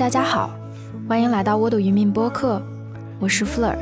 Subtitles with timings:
[0.00, 0.50] 大家好，
[1.06, 2.62] 欢迎来到我的渔民播客，
[3.18, 3.76] 我是 Fleur。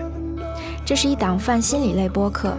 [0.85, 2.57] 这是一档泛心理类播客，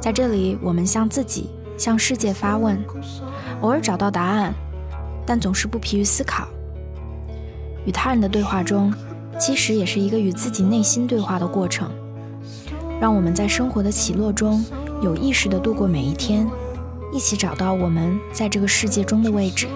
[0.00, 2.82] 在这里我们向自己、向世界发问，
[3.60, 4.54] 偶尔找到答案，
[5.26, 6.48] 但总是不疲于思考。
[7.84, 8.90] 与他人的对话中，
[9.38, 11.90] 其实也是一个与自己内心对话的过程。
[12.98, 14.64] 让我们在生活的起落中，
[15.02, 16.48] 有意识地度过每一天，
[17.12, 19.68] 一起找到我们在这个世界中的位置。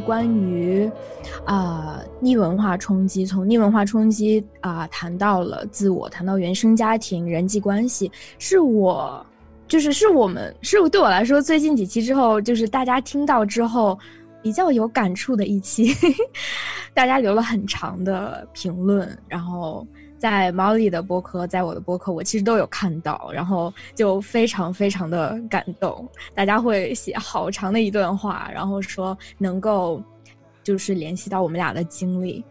[0.00, 0.90] 关于
[1.44, 9.24] 啊逆文化冲击，从逆文化冲击啊谈到了自我，谈到原生家庭、人际关系，是我
[9.68, 13.98] 就是是我们是对我来说最近几期之后，就是大家听到之后
[14.42, 15.94] 比较有感触的一期，
[16.94, 19.86] 大家留了很长的评论，然后。
[20.22, 26.08] 在毛里的播客，在我的播客，我其实都有看到，然后就非常非常的感动。
[26.32, 30.00] 大家会写好长的一段话，然后说能够
[30.62, 32.44] 就是联系到我们俩的经历，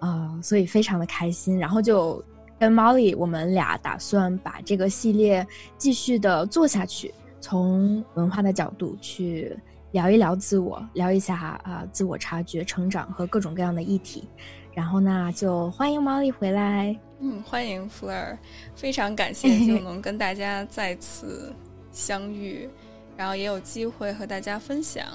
[0.00, 1.58] 啊，所以非常的开心。
[1.58, 2.22] 然后就
[2.60, 5.46] 跟毛里，我们俩打算把这个系列
[5.78, 9.56] 继续的做下去，从文化的角度去
[9.92, 14.28] 聊一聊自我，聊一下啊自我察觉、成长和各种各样的议题。
[14.74, 16.94] 然后呢，就欢迎毛里回来。
[17.26, 18.36] 嗯，欢迎 Fleur，
[18.76, 21.50] 非常感谢 就能跟大家再次
[21.90, 22.68] 相遇，
[23.16, 25.06] 然后也有机会和大家分享。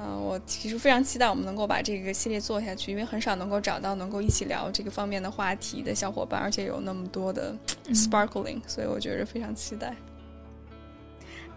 [0.00, 7.54] 嗯，我其实非常期待我们能够把这个系列做下去，因为很少能够找到能够一起聊这个方面的话题的小伙伴，而且有那么多的
[7.88, 9.94] sparkling，所以我觉得非常期待。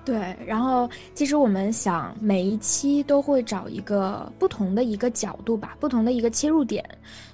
[0.03, 6.84] 对，然后其实我们想每一期都会找一个不同的一个角度吧，不同的一个切入点，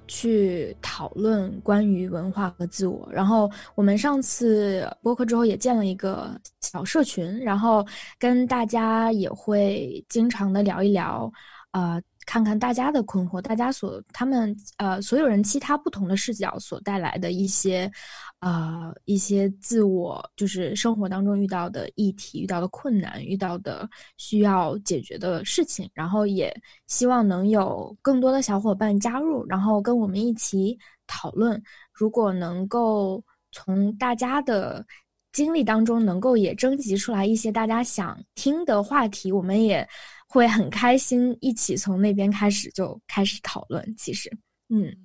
[0.08, 3.08] 去讨论关于文化和自我。
[3.12, 7.86] 然后我们上次播客之后也建了一个小社群，然后
[8.18, 11.32] 跟大家也会经常的聊一聊，
[11.72, 17.92] 呃，看看大家的困惑，大家所他们呃所有人其他不同的视角所带来的一些。
[18.40, 26.56] 啊，一些自我就是生活当中遇到的议题、遇到的困难、遇到的需要解决的事情，然后也
[26.86, 30.78] 希望能有更多的小伙伴加入，然后跟我们一起
[31.08, 31.60] 讨论。
[31.92, 34.86] 如果能够从大家的
[35.32, 39.88] 经历当中能够也征集出来一些大家想听的话题，我们也
[40.28, 43.96] 会很开心，一起从那边开始就开始讨论。
[43.98, 44.32] 其实，
[44.70, 44.96] 嗯，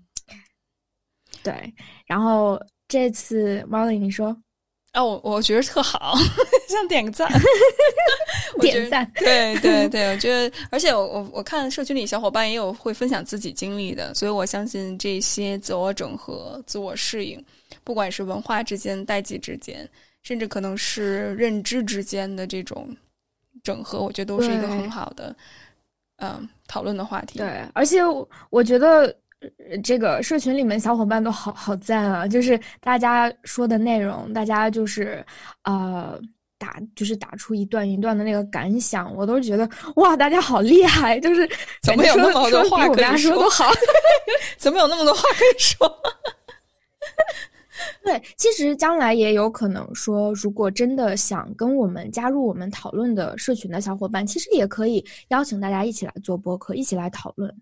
[1.43, 1.73] 对，
[2.07, 2.61] 然后。
[2.89, 4.37] 这次 Molly，你说，
[4.93, 6.15] 哦，我我觉得特好，
[6.69, 7.27] 想点个赞，
[8.61, 17.43] 点赞，对对 对，我觉得，而且我我我看社群里小伙伴也有会分享自己经历的，所以我相信这些自我整合、自我适应，
[17.83, 19.89] 不管是文化之间、代际之间，
[20.23, 22.95] 甚至可能是认知之间的这种
[23.63, 25.35] 整合，我觉得都是一个很好的，
[26.17, 27.39] 嗯，讨论的话题。
[27.39, 28.01] 对，而且
[28.51, 29.15] 我觉得。
[29.83, 32.29] 这个社群里面小伙伴都好好赞啊！
[32.29, 35.27] 就是大家说的内容，大家就是
[35.65, 36.17] 呃
[36.59, 41.19] 打就是打出一段一段的那个感想，我都觉得哇，大家好厉害！
[41.19, 41.51] 就是
[41.83, 43.33] 怎么有那么多话可以说？
[43.33, 43.69] 都 好，
[44.59, 46.03] 怎么有那么多话可以说？
[48.05, 57.55] 对，其实将来也有可能说，如果真的想跟我们加入我们讨论的社群的小伙伴，其实也可以邀请大家一起来做播客，一起来讨论。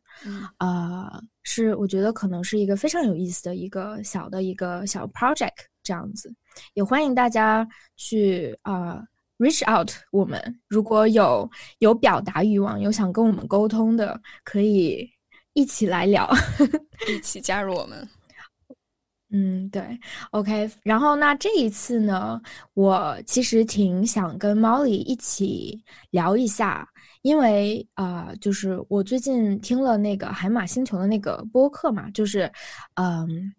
[0.59, 5.53] 啊，是我觉得可能是一个非常有意思的一个小的一个小 project
[5.83, 6.33] 这样子，
[6.75, 7.67] 也欢迎大家
[7.97, 9.03] 去啊
[9.39, 15.11] reach out 我们，如果有有表达欲望，有想跟我们沟通的，可以
[15.55, 16.31] 一起来聊，
[17.09, 18.07] 一起加入我们。
[19.33, 19.97] 嗯，对
[20.33, 20.69] ，OK。
[20.83, 22.41] 然后那这一次呢，
[22.75, 25.81] 我其实挺想跟 Molly 一起
[26.11, 26.89] 聊一下，
[27.23, 32.51] 因为啊，就是我最近听了那个海马星球的那个播客嘛，就是
[32.95, 33.55] 嗯，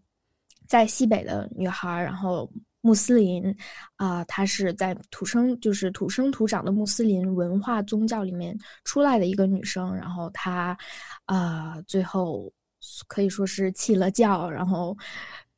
[0.67, 2.51] 在西北的女孩，然后
[2.81, 3.55] 穆斯林
[3.95, 10.77] 啊，她是在土生就是土生土长的穆斯林文化宗教里面出来的一个女生，然后她
[11.27, 12.51] 啊，最后
[13.07, 14.97] 可以说是弃了教，然后。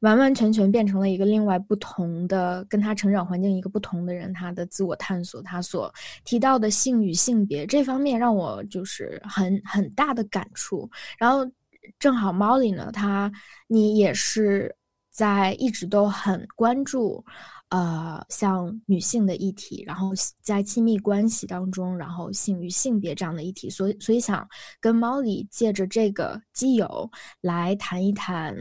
[0.04, 10.90] 完完全全变成了一个另外不同的，跟他成长环境一个不同的人，他的自我探索，他所提到的性与性别这方面，让我就是很很大的感触。
[11.18, 11.50] 然后
[11.98, 13.32] 正好 Molly 呢，他
[13.68, 14.76] 你也是
[15.10, 17.26] 在一直都很关注。
[17.70, 20.12] 呃，像女性的议题，然后
[20.44, 24.48] 在亲密关系当中，然后性与性别这样的议题，所以所以想
[24.80, 27.10] 跟 Molly 借着这个基友
[27.42, 28.56] 来谈一谈，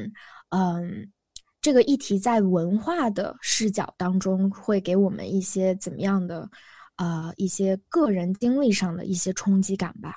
[0.48, 1.12] 嗯，
[1.62, 6.50] 这个议题在文化的视角当中会给我们一些怎么样的，
[6.96, 10.16] 呃，一些个人经历上的一些冲击感吧。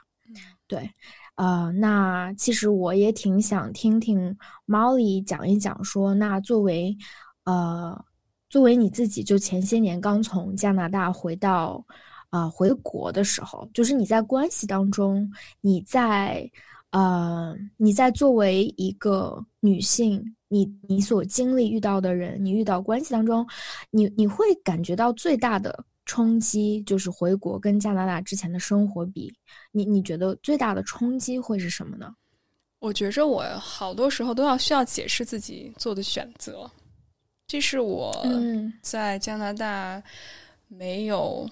[0.67, 0.91] 对，
[1.35, 4.37] 呃，那其实我也挺想听听
[4.67, 6.97] Molly 讲一讲，说那作为，
[7.45, 8.03] 呃。
[8.47, 11.83] 作为你自己，就前些年刚从加拿大回到，
[12.29, 16.49] 啊，回国的时候，就是你在关系当中，你在，
[16.91, 23.45] 呃，你在作为一个女性，你你所经历遇到的人，你遇到关系当中，
[23.91, 29.33] 你你会感觉到最大的冲击，就是回国跟加拿大之前的生活比，
[29.73, 32.15] 你你觉得最大的冲击会是什么呢？
[32.79, 36.69] 我觉着我好多时候都要需要解释自己做的选择。
[37.47, 38.13] 这是我
[38.81, 40.01] 在加拿大
[40.67, 41.49] 没有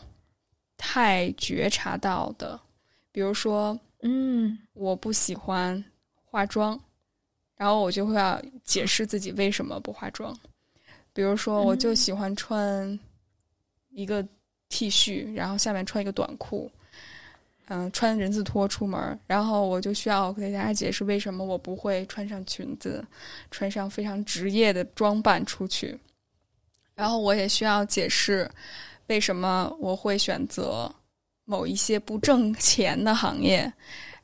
[0.77, 2.59] 太觉察到的，
[3.11, 5.83] 比如说，嗯，我不喜欢
[6.23, 6.79] 化妆，
[7.63, 10.37] 然后我就会要解释自己为什么不化妆。
[11.13, 12.99] 比如说，我就喜欢穿
[13.91, 14.21] 一个
[14.67, 16.69] T 恤，然后下面穿一个短裤，
[17.67, 23.01] 嗯，穿人字拖出门，然后我就需要给大家解释为什么我不会穿上裙子，
[23.49, 25.97] 穿上非常职业的装扮出去。
[26.95, 28.51] 然后我也需要解释，
[29.07, 30.93] 为什么我会选择
[31.45, 33.71] 某一些不挣钱的行业，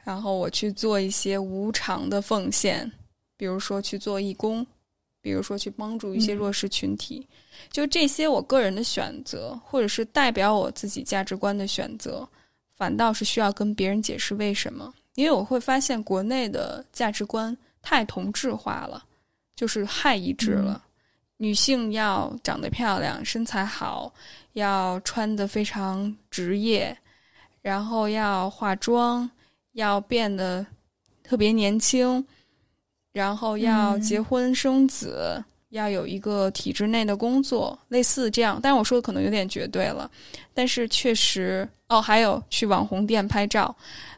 [0.04, 2.92] 然后我去做一些无偿的奉献，
[3.40, 4.68] 比如说去做义工，
[5.22, 7.26] 比如说去帮助一些弱势群体，
[7.72, 12.28] 就这些我个人的选择，或者是代表我自己价值观的选择，
[12.76, 19.06] 反倒是需要跟别人解释为什么，因为我会发现国内的价值观太同质化了，
[19.56, 20.84] 就是太一致了。
[21.38, 24.14] 女性要长得漂亮，身材好，
[24.52, 26.98] 要穿的非常职业，
[27.62, 29.32] 然后要化妆，
[29.72, 30.66] 要变得
[31.24, 32.26] 特别年轻，
[33.12, 38.60] 然后要结婚生子，要有一个体制内的工作，类似这样。
[38.62, 40.10] 但是我说的可能有点绝对了，
[40.54, 43.76] 但是确实哦，还有去网红店拍照，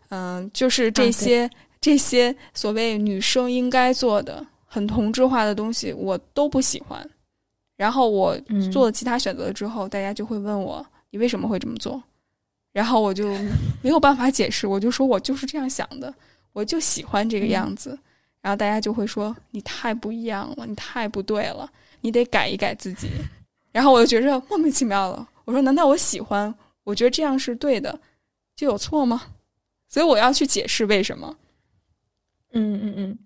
[0.09, 1.49] 嗯，就是这些
[1.79, 4.45] 这些所谓女生应该做的。
[4.73, 7.05] 很同质化的东西，我都不喜欢。
[7.75, 8.38] 然后我
[8.71, 12.01] 做了其他选择之后，大家就会问我：“你为什么会这么做？”
[12.71, 13.27] 然后我就
[13.81, 16.13] 没有办法解释，我就说我就是这样想的，
[16.53, 17.99] 我就喜欢这个样子。
[18.41, 21.69] 然后大家就会说：“你太不一样了，你太不对了，
[22.01, 23.07] 你得改一改自己。”
[23.71, 25.27] 然后我就觉着莫名其妙了。
[25.45, 26.53] 我说：“难道我喜欢？
[26.83, 27.99] 我觉得这样是对的，
[28.55, 29.21] 就有错吗？”
[29.88, 31.35] 所以我要去解释为什么。
[32.53, 33.17] 嗯嗯嗯。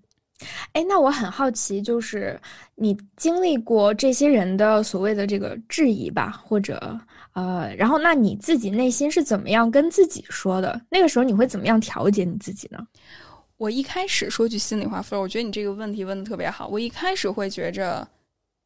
[0.74, 2.38] 哎，那我很好奇，就是
[2.76, 7.00] 你经历过这些人的所谓的这个质疑吧，或者
[7.34, 10.80] 呃，然后那你自己内心是怎么样跟自己说的？
[10.90, 12.86] 那个时候你会怎么样调节你自己呢？
[13.58, 16.68] 我一开始说句心里话，菲儿，我觉得你这个问题问的特别好。
[16.68, 18.08] 我一开始会觉着，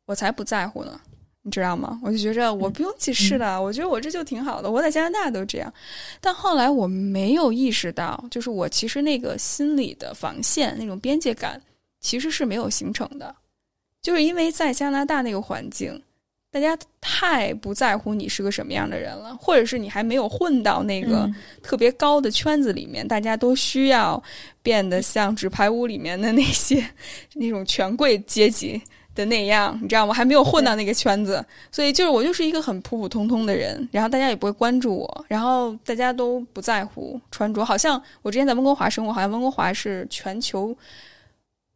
[0.06, 1.00] 我才不在乎呢，
[1.44, 2.00] 你知道吗？
[2.04, 5.74] 我就觉着我不用解释的，我觉得我这就挺好的，我在加拿大都这样。
[6.20, 11.62] 但后来我没有意识到，就是我其实那个心理的防线，那种边界感。
[12.02, 13.36] 其实是没有形成的，
[14.02, 16.02] 就是因为在加拿大那个环境，
[16.52, 21.30] 大家太不在乎你是个什么样的人了，或者是你还没有混到那个
[21.62, 24.22] 特别高的圈子里面，大家都需要
[24.64, 26.84] 变得像纸牌屋里面的那些
[27.36, 28.82] 那种权贵阶级
[29.14, 30.14] 的那样，你知道吗？
[30.14, 40.76] 还没有混到那个圈子，所以就是我就是一个很普普通通的人，然后大家也不会关注我，然后大家都不在乎穿着，好像我之前在温哥华生活，好像温哥华是全球。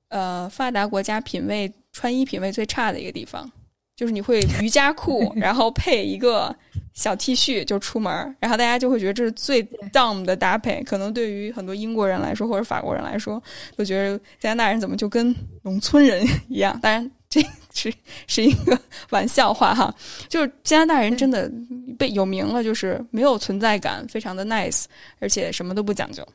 [0.10, 3.51] 呃，发达国家品味穿衣品味最差的一个地方，
[3.96, 6.56] 就是你会瑜伽裤， 然后配一个
[6.94, 10.84] 小 T 恤就出门，然后大家就会觉得这是最 dumb 的搭配。
[10.84, 13.42] 可能对于很多英国人来说，或者法国人来说，
[13.76, 16.78] 都觉得加拿大人怎么就跟农村人一样？
[16.82, 17.42] 当然，这
[17.74, 17.94] 是
[18.28, 18.78] 是一个
[19.10, 19.94] 玩笑话哈。
[20.28, 21.52] 就是加拿大人真的
[21.98, 24.86] 被有名了，就是没有存在感，非常的 nice，
[25.20, 26.28] 而且什么都不讲究。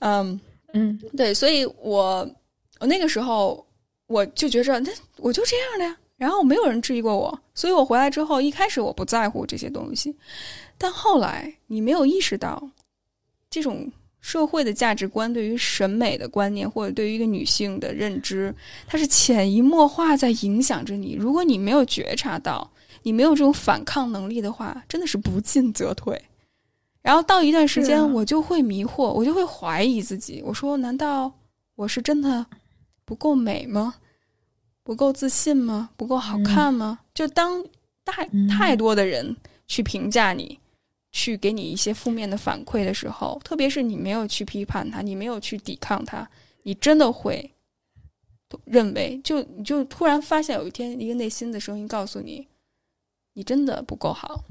[0.00, 0.40] 嗯
[0.74, 2.28] 嗯，对，所以我。
[2.80, 3.64] 我那个时候，
[4.08, 5.96] 我就觉着，那我就这样的呀。
[6.22, 10.14] 然后没有人质疑过我，所以我回来之后，一开始我不在乎这些东西，
[10.78, 12.70] 但后来你没有意识到，
[13.50, 18.54] 这种社会的价值观、对于审美的观念，或者对于一个女性的认知，
[18.86, 21.14] 它是潜移默化在影响着你。
[21.18, 22.70] 如果你没有觉察到，
[23.02, 26.22] 你没有这种反抗能力的话，真的是不进则退。
[27.02, 30.40] 然后到一段时间，我就会迷惑，我就会怀疑自己。
[30.46, 31.32] 我说：难道
[31.74, 32.46] 我是真的
[33.04, 33.96] 不够美吗？
[34.82, 35.90] 不够自信吗？
[35.96, 36.98] 不够好看吗？
[37.14, 37.64] 就当
[38.04, 39.36] 太太多的人
[39.66, 40.58] 去评价你，
[41.12, 46.28] 去给你一些负面的反馈的时候，特别是你没有去批判他，你没有去抵抗他，
[46.62, 47.50] 你真的会
[48.64, 52.46] 认为，就你就突然发现有一天，一个内心的声音告诉你，
[53.34, 54.44] 你真的不够好。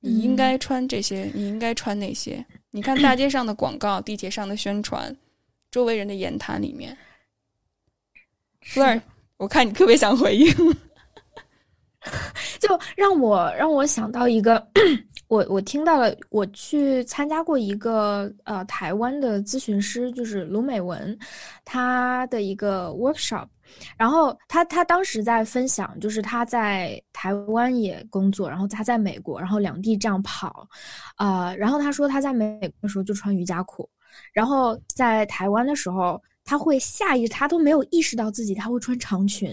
[0.00, 2.44] 你应该穿这些，你应该穿那些。
[2.72, 5.16] 你看大街上的广告、地铁上的宣传、
[5.70, 6.94] 周围人的言谈里面
[8.66, 9.00] ，Fleur，
[9.36, 10.52] 我看你特别想回应，
[12.60, 14.66] 就让我让我想到一个，
[15.28, 21.16] 我我听到了，我去参加过一个呃台湾的咨询师，就是卢美文，
[21.64, 23.46] 他的一个 workshop。
[23.96, 30.68] 然后他他当时在分享，就是他在台湾也工作，然后他在美国，然后两地这样跑，
[31.16, 33.88] 啊，然后他说他在美国的时候就穿瑜伽裤，
[34.34, 39.50] 然后在台湾的时候他会下意识他都没有意识到自己他会穿长裙，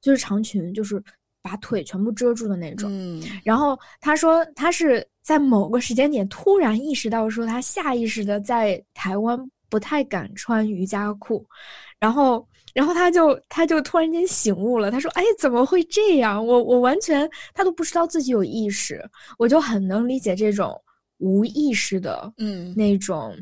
[0.00, 1.02] 就是长裙就是
[1.42, 11.46] 把腿全部遮住的那种，嗯，然后他说他是在某个时间点突然意识到说他下意识的在台湾不太敢穿瑜伽裤，
[11.98, 12.46] 然后。
[12.72, 16.46] 然后他就他就突然间醒悟了，他说：“哎，怎么会这样？
[16.46, 19.04] 我我完全他都不知道自己有意识，
[19.38, 20.80] 我就很能理解这种
[21.18, 23.36] 无意识的，嗯，那种。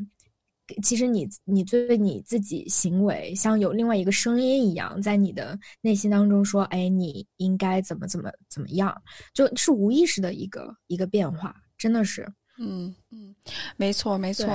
[0.81, 8.95] 其实你你对你自己行为，像有另外一个声音一样，在你的内心当中说：‘哎，你应该怎么怎么怎么样？’
[9.33, 13.35] 就是无意识的一个一个变化，真的是，嗯嗯，
[13.77, 14.45] 没错没错，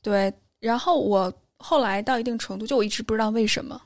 [0.00, 0.32] 对。
[0.60, 3.80] 然后我后来到一定程度，就我一直不知道为什么。”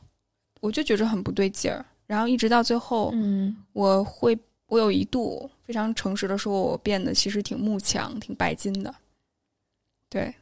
[0.60, 8.92] 我就觉着很不对劲儿，然后一直到最后，嗯，我会，我有一度非常诚实的说，我变得其实挺慕强、挺拜金的，
[10.08, 10.34] 对，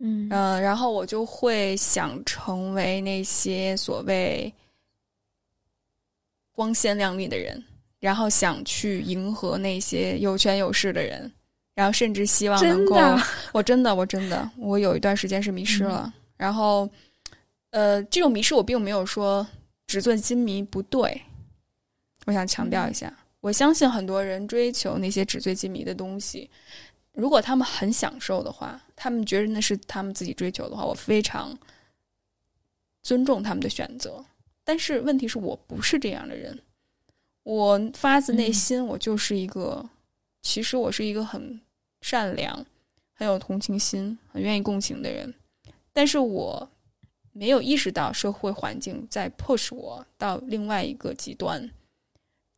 [0.00, 0.28] 嗯。
[0.28, 4.52] 然后我就会想成为那些所谓
[6.52, 7.62] 光鲜亮丽的人，
[8.00, 11.30] 然后想去迎合那些有权有势的人，
[11.74, 12.96] 然后甚至希望能够，
[13.52, 16.88] 我真的，我真的，我有一段时间是迷失了，然后，
[17.70, 19.46] 呃，这种迷失我并没有说。
[19.86, 21.20] 纸醉金迷不对，
[22.24, 26.48] 我想强调一下，我相信很多人追求那些纸醉金迷的东西，
[27.12, 31.56] 如果他们很享受的话，他们觉得那是他们自己追求的话，我非常
[33.02, 34.24] 尊重他们的选择。
[34.64, 36.58] 但是问题是我不是这样的人，
[37.42, 39.88] 我发自内心，我就是一个，
[40.42, 41.60] 其实我是一个很
[42.00, 42.64] 善良、
[43.12, 45.34] 很有同情心、很愿意共情的人，
[45.92, 46.70] 但是我。
[47.32, 51.70] 没有意识到社会环境在 push 我到另外一个极端。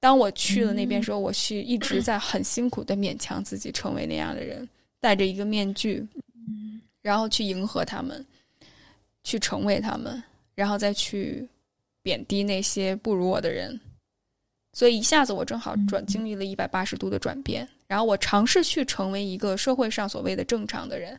[0.03, 4.69] 当我去了那边时候，我去一直在很辛苦的勉强自己成为那样的人，
[4.99, 6.05] 戴着一个面具，
[7.03, 8.27] 然后去迎合他们，
[9.23, 10.21] 去成为他们，
[10.57, 11.49] 然后再去
[12.03, 13.81] 贬低那些不如我的人。
[14.73, 21.17] 所以一下子我正好转经历了一百八十度的转变，然后我尝试去成为一个社会上所谓的正常的人，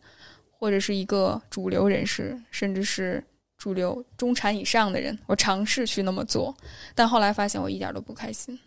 [0.51, 3.23] 或者是一个主流人士，甚至是。
[3.55, 6.53] 主流中产以上的人，我尝试去那么做，
[6.93, 8.59] 但后来发现我一点都不开心。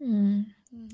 [0.00, 0.88] 嗯嗯，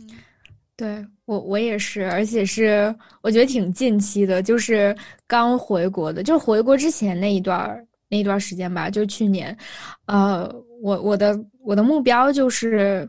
[0.77, 4.95] 对我我也是，而且是我觉得挺近期的，就是
[5.27, 9.57] 刚回国的，就是回国之前那一段那一段时间吧，就去年。
[10.07, 13.09] 呃，我我的我的目标就是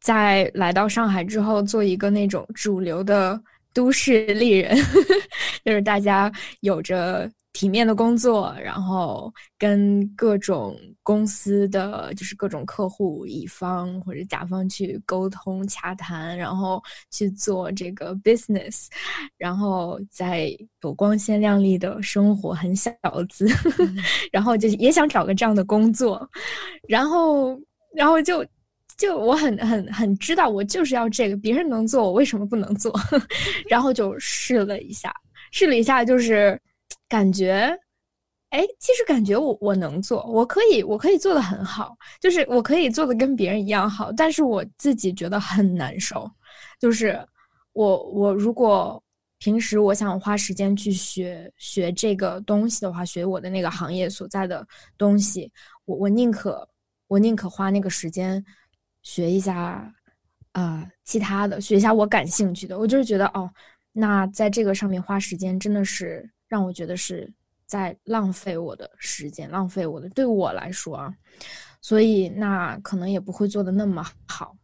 [0.00, 3.40] 在来到上海之后，做一个那种主流的
[3.74, 4.76] 都市丽人，
[5.64, 7.30] 就是大家有着。
[7.52, 18.86] 体面的工作，然后跟各种公司的就是各种客户、乙方或者甲方去沟通洽谈，然后去做这个 business，
[19.36, 22.92] 然后在有光鲜亮丽的生活，很小
[23.28, 23.48] 资，
[24.30, 26.24] 然后就也想找个这样的工作，
[26.86, 27.60] 然后，
[27.96, 28.46] 然后就
[29.00, 32.92] 就我很很很知道我就是要这个，别人能做，我为什么不能做？
[33.68, 35.12] 然后就试了一下，
[35.50, 36.60] 试了一下就是。
[37.08, 37.76] 感觉，
[38.50, 46.30] 哎，其实感觉我我能做，我可以，我可以做的很好，就是我可以做的跟别人一样好，但是我自己觉得很难受，
[46.78, 47.18] 就是
[47.72, 49.02] 我我如果
[49.38, 54.64] 平时我想花时间去学学这个东西的话，学我的那个行业所在的
[54.96, 55.50] 东西，
[55.84, 56.68] 我我宁可
[57.08, 58.44] 我宁可花那个时间
[59.02, 59.92] 学一下
[60.52, 63.50] 啊其他的，学一下我感兴趣的，我就是觉得哦，
[63.92, 66.30] 那在这个上面花时间真的是。
[66.50, 67.32] 让我觉得是
[67.64, 71.14] 在浪费我的时间，浪费我的对我来说啊，
[71.80, 74.56] 所以那可能也不会做的那么好。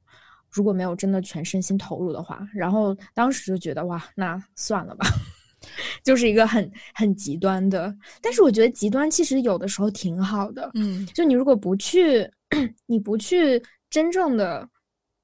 [0.50, 5.07] 如果没有真的全身心投入的话，然后当时就觉得哇，那算了吧，
[6.02, 7.97] 就是一个很很极端的。
[8.21, 12.28] 但是我觉得极端其实有的时候挺好的，嗯，就你如果不去，
[12.87, 14.69] 你不去真正的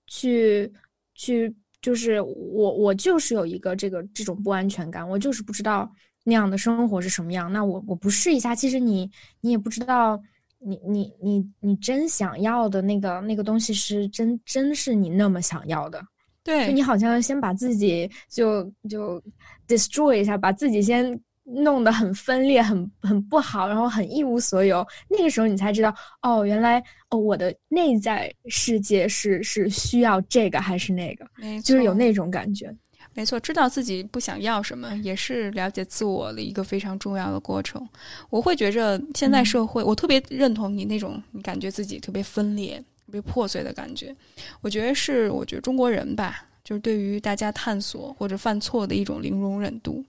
[0.06, 0.72] 去
[1.14, 5.90] 去，就是我我就是有一个这个这种不安全感，我就是不知道
[6.24, 7.52] 那样的生活是什么样。
[7.52, 10.20] 那我我不试一下，其实你你也不知道。
[10.64, 16.00] 你你你你真想要的那个那个东西是真真是你那么想要的？
[16.44, 19.20] 对，就你好像先把自己就就
[19.66, 24.86] destroy 一下，把自己先弄得很分裂，很很不好，然后很一无所有。
[25.08, 31.26] 那个时候你才知道，哦，原来哦，我的内在世界是是需要这个还是那个？
[31.62, 32.74] 就是有那种感觉。
[33.14, 37.86] 没错，知道自己不想要什么，也是了解自我的一个非常重要的过程。
[38.30, 44.14] 我会觉着现在社会，我特别认同你那种你感觉自己特别分裂、特别破碎的感觉。
[44.62, 50.02] 我觉得是，我觉得中国人吧，就是对于大家探索或者犯错的一种零容忍度，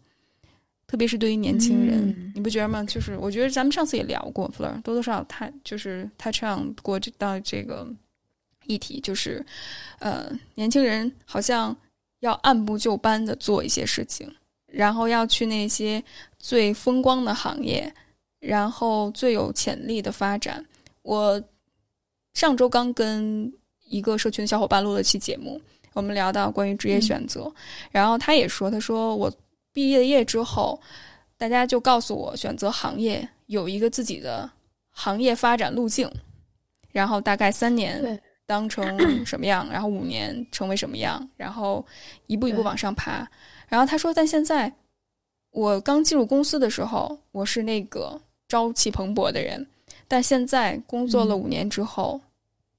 [0.93, 2.83] 特别是对于年轻人，你不觉得吗？
[2.83, 7.91] 就是我觉得咱们上次也聊过，Fleur 多多少少他就是他这样过到这个
[8.67, 9.43] 议题，就是
[9.97, 11.75] 呃，年轻人好像。
[12.19, 14.33] 要按部就班的做一些事情，
[14.67, 16.01] 然后要去那些
[16.39, 17.93] 最风光的行业，
[18.39, 20.65] 然后最有潜力的发展。
[21.01, 21.43] 我
[22.33, 23.51] 上周刚跟
[23.89, 27.53] 一个社群的小伙伴录了期节目，我们聊到关于职业选择，
[27.91, 29.29] 然后他也说，他说我
[29.73, 30.79] 毕业业之后，
[31.37, 34.49] 大家就告诉我选择行业有一个自己的
[34.91, 36.09] 行业发展路径，
[36.91, 38.21] 然后大概三年。
[38.45, 38.85] 当成
[39.25, 41.83] 什么样，然后五年成为什么样，然后
[42.27, 43.25] 一步一步往上爬。
[43.69, 44.71] 然后他说：“但现在
[45.51, 48.19] 我刚进入公司的时候，我是那个
[48.49, 49.65] 朝气蓬勃的人。
[50.09, 52.19] 但现在工作了五年之后，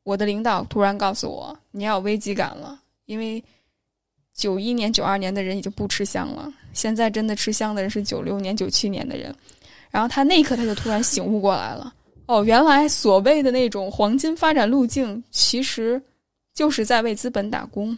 [0.02, 3.42] 我的领导突然告诉我，你要有危机感了，因为
[4.34, 6.52] 九一年、九二年的人已经不吃香了。
[6.72, 9.34] 现在真的吃香的人是九六年、九七年的人。
[9.90, 11.94] 然后他那一刻他就突然醒悟过来了。”
[12.26, 16.00] 哦，原来所谓的那种黄金发展路径，其实
[16.54, 17.96] 就是在为资本打工，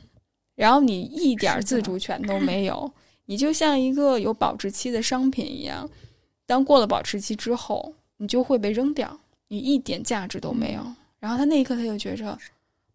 [0.57, 2.93] 然后你一点自主权都 没有，
[3.27, 5.89] 你就像一个有保质期的商品一样，
[6.45, 10.85] 当过了保质期之后，你就会被扔掉，你一点价值都没有。
[11.21, 12.37] 然后他那一刻他就觉着，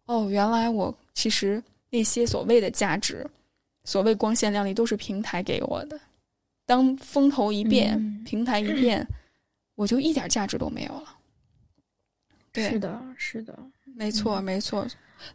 [0.04, 3.24] 哦，原来我其实那些所谓的价值，
[3.84, 6.00] 所谓光鲜亮丽，都是平台给我的。
[6.64, 9.06] 当风头一变，平台一变，
[9.74, 11.14] 我就一点价值都没有了。
[12.50, 13.58] 对是的，是的，
[13.94, 14.86] 没错，没错。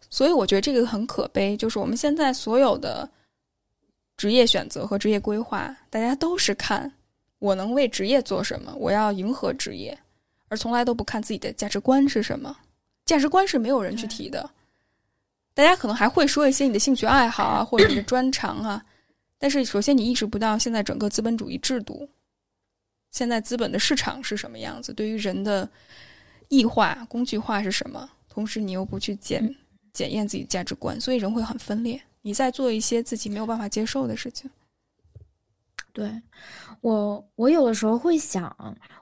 [0.10, 3.08] 所以我觉得这个很可悲，就是我们现在所有的
[4.18, 6.92] 职业选择和职业规划，大家都是看
[7.38, 9.96] 我能为职业做什么，我要迎合职业，
[10.48, 12.58] 而从来都不看自己的价值观是什么。
[13.06, 14.50] 价值观是没有人去提的，
[15.58, 18.86] 大家可能还会说一些你的兴趣爱好啊， 或者你的专长啊，
[19.40, 22.08] 但是首先你意识不到现在整个资本主义制度，
[23.10, 25.68] 现在资本的市场是什么样子，对于人的。
[26.50, 28.10] 异化、工具化是什么？
[28.30, 29.54] 同时，你又不去检
[29.92, 32.02] 检验自己价值观，所以人会很分裂。
[32.22, 34.50] 你在做一些自己没有办法接受的事情。
[35.92, 36.10] 对
[36.82, 38.56] 我，我有的时候会想，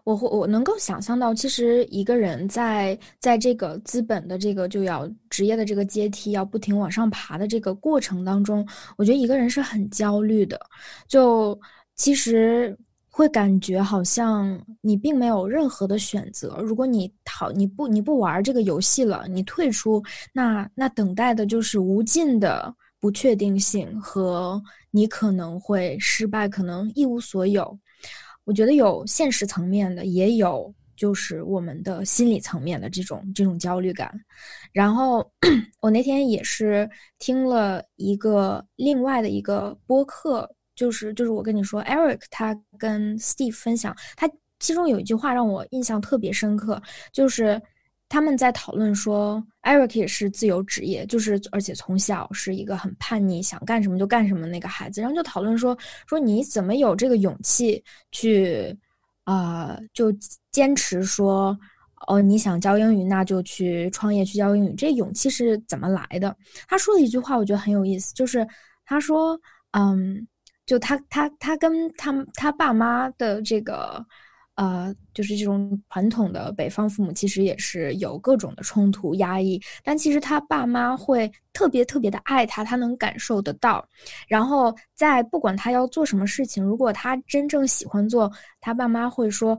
[0.04, 10.60] 我会我能够想象到，其实一个人在在这个资本的这个就要职业的这个阶梯要不停往上爬的这个过程当中，我觉得一个人是很焦虑的。
[11.08, 11.60] 就
[11.96, 12.78] 其实。
[13.18, 16.58] 会感觉好像你并没有任何的选择。
[16.62, 27.78] 如果你逃，你不你不玩这个游戏了，你退出，那那等待的就是无尽的不确定性和你可能会失败，可能一无所有。
[28.46, 34.12] 我觉得有现实层面的，也有就是我们的心理层面的这种这种焦虑感。
[34.74, 35.32] 然后
[35.82, 36.90] 我那天也是
[37.20, 40.52] 听了一个另外的一个播客。
[40.76, 44.28] 就是就是我跟你说，Eric 他跟 Steve 分享，他
[44.60, 46.82] 其中有一句话让我印象特别深刻，
[47.14, 47.62] 就是
[48.08, 58.78] 他们在讨论说，Eric 也是自由职业，就是而且从小是一个很叛逆，想干什么就干什么那个孩子，然后就讨论说，说你怎么有这个勇气去，
[59.24, 60.14] 啊，就
[60.52, 61.58] 坚持说，
[62.08, 66.36] 哦，你想教英语，那就去创业去教英语，这勇气是怎么来的？
[66.68, 68.48] 他说的一句话，我觉得很有意思，就是
[68.86, 69.40] 他说，
[69.72, 70.28] 嗯。
[70.68, 74.04] 就他他他跟他他爸妈的这个
[74.56, 79.62] 呃，就是这种传统的北方父母，其实也是有各种的冲突、压抑。
[79.84, 83.86] 但其实他爸妈会特别特别的爱他，他能感受得到。
[84.28, 89.58] 然后在不管他要做什么事情，如果他真正喜欢做，他爸妈会说：“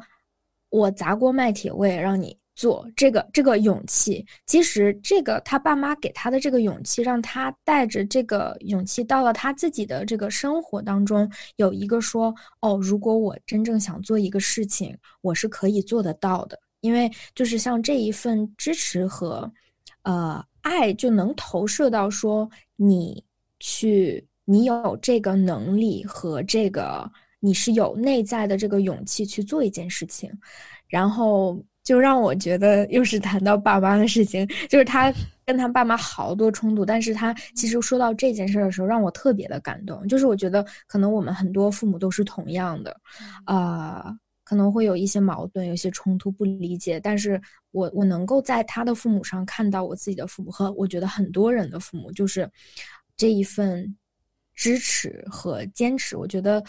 [0.71, 19.53] 我砸锅卖铁，我也让你。”做这个这个勇气，其实这个他爸妈给他的这个勇气，让他带着这个勇气到了他自己的这个生活当中，有一个说哦，如果我真正想做一个事情，我是可以做得到的，因为就是像这一份支持和，
[20.03, 23.23] 呃，爱就能投射到说你
[23.61, 30.33] 去，你有这个能力和这个你是有内在的这个勇气去做一件事情，
[30.89, 31.63] 然后。
[31.87, 40.05] 就让我觉得又是谈到爸妈的事情，就是他跟他爸妈好多冲突，但是他其实说到这件事的时候，让我特别的感动。
[40.09, 43.01] 就是我觉得可能我们很多父母都是同样的，
[43.45, 46.99] 啊，可能会有一些矛盾，有些冲突，不理解。
[46.99, 52.51] 但是我我能够在他的父母上看到我自己的父母和我觉得很多人的父母，就是
[53.17, 53.97] 这一份
[54.57, 56.17] 支持和坚持。
[56.17, 56.61] 我觉得，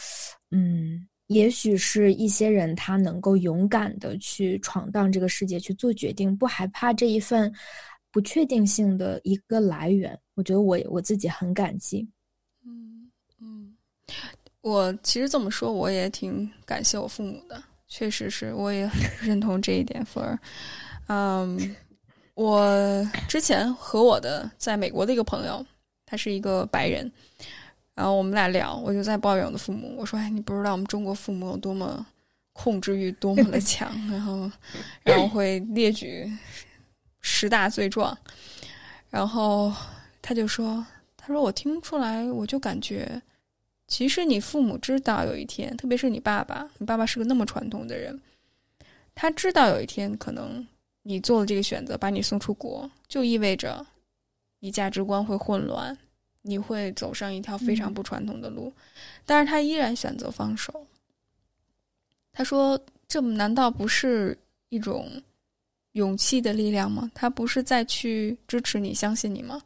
[0.52, 1.08] 嗯。
[1.28, 7.54] 也许是一些人，他能够勇敢的去闯荡这个世界，去做决定，不害怕这一份
[8.12, 10.18] 不确定性的一个来源。
[10.36, 12.08] 我觉得我我自己很感激。
[12.66, 13.12] 嗯
[13.42, 13.76] 嗯，
[14.62, 17.62] 我其实这么说，我也挺感谢我父母的。
[17.90, 18.90] 确实是，我也
[19.22, 20.04] 认同这一点。
[20.06, 20.40] 福儿，
[21.08, 21.76] 嗯，
[22.36, 25.66] 我之前和我的在美国的一个朋友，
[26.06, 27.12] 他是一个白人。
[27.98, 29.96] 然后我们俩聊，我就在抱怨我的父母。
[29.98, 32.06] 我说：“哎，你不知道我们中国父母有多么
[32.54, 34.52] 控制欲多么的强，然后，
[35.02, 36.32] 然后会列举
[37.22, 38.16] 十大罪状。”
[39.10, 39.74] 然后
[40.22, 40.86] 他就说
[41.18, 43.20] ：“他说我听出来，我就感觉，
[43.88, 48.22] 其实你父母知道有一天，特别是你爸爸，你爸爸是个那么传统的人，
[49.16, 50.64] 他知道有一天可能
[51.02, 53.84] 你做了这个选择，把你送出国，就意味着
[54.60, 55.98] 你价值观会混乱。”
[56.48, 58.74] 你会走上一条非常不传统的路，
[59.26, 60.88] 但是他依然选择放手。
[62.32, 64.38] 他说：“这难道不是
[64.70, 65.10] 一种
[65.94, 67.12] 勇气的力量吗？
[67.14, 69.62] 他不是在去支持你、相信你吗？”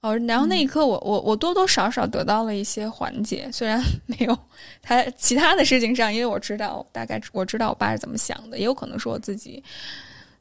[0.00, 4.38] 哦，然后那一刻，我我我多多少少得到了一些缓解，虽然没有
[4.80, 9.62] 他其他的事情上，因为我知道大概我知道我爸是怎么想的，也有可能是我自己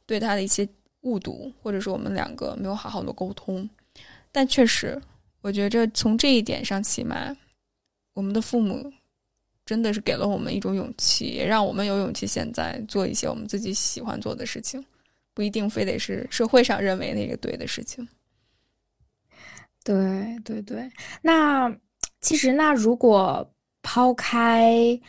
[0.05, 0.67] 对他的一些
[1.01, 3.67] 误读，或者是我们两个没有好好的沟通，
[4.31, 5.01] 但确实。
[5.45, 7.31] 我觉着从这一点上，起码
[8.15, 8.91] 我们的父母
[9.63, 14.83] 真的是给了我们一种勇气，也让我们有勇气现在做一些我们自己喜欢做的事情，
[15.35, 18.07] 不一定非得是社会上认为那个对的事情。
[19.83, 21.71] 对对对，那
[22.21, 23.47] 其实那如果
[23.83, 24.99] 抛开，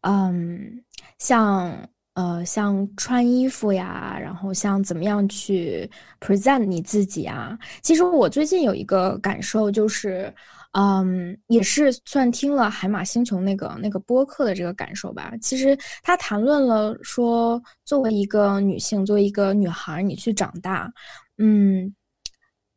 [0.00, 0.82] 嗯，
[1.18, 1.88] 像。
[2.14, 7.58] 呃，像穿衣服呀，然后像怎么样去 present 你自己啊？
[7.82, 10.32] 其实我最近有一个感受，就是，
[10.74, 15.32] 嗯，也是算听了海马星球那个那个播客的这个感受吧。
[15.42, 20.88] 其实他谈论了说，作为一个女性，作为一个女孩，你去长大，
[21.38, 21.92] 嗯，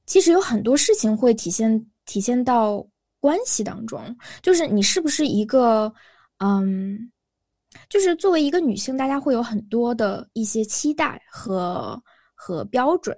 [0.08, 2.84] 其实有很多事情会体现体现到
[3.20, 5.94] 关系当中，就是你是不是一个，
[6.40, 7.12] 嗯。
[7.90, 12.02] 就是作为一个女性，大家会有很多的一些期待和
[12.36, 13.16] 和标准，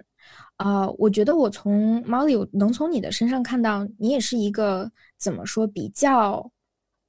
[0.56, 6.50] 啊，我觉得我从 Molly 能从你的身上看到，你也是一个怎么说比较。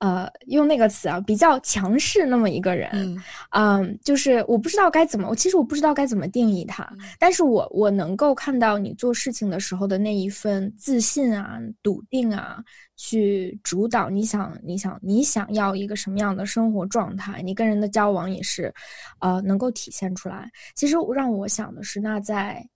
[0.01, 3.15] 呃，用那个词啊，比较强势那么一个人，
[3.51, 12.57] 嗯，就是我不知道该怎么，我其实我不知道该怎么定义他，但是我我能够看到你做事情的时候的那一份自信啊、笃定啊，
[12.97, 18.73] 去主导你想你想你想要一个什么样的生活状态，你跟人的交往也是，
[19.19, 20.49] 呃，能够体现出来。
[20.73, 22.67] 其实让我想的是，那在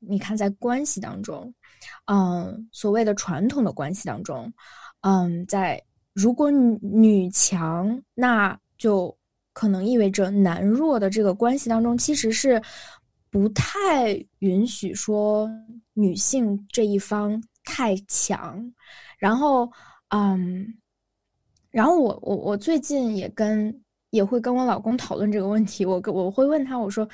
[0.00, 1.54] 你看在关系当中，
[2.06, 4.52] 嗯，所谓的传统的关系当中，
[5.02, 5.80] 嗯，在。
[6.14, 9.16] 如果女强，那就
[9.54, 12.60] 可能意味着男弱的这个关系当中，其实是
[13.30, 15.48] 不太允许说
[15.94, 18.62] 女性这一方太强。
[19.16, 19.70] 然后，
[20.08, 20.74] 嗯，
[21.70, 25.86] 然后我我我最近也跟也会跟我老公讨论这个问题。
[25.86, 27.08] 我我会问他，我说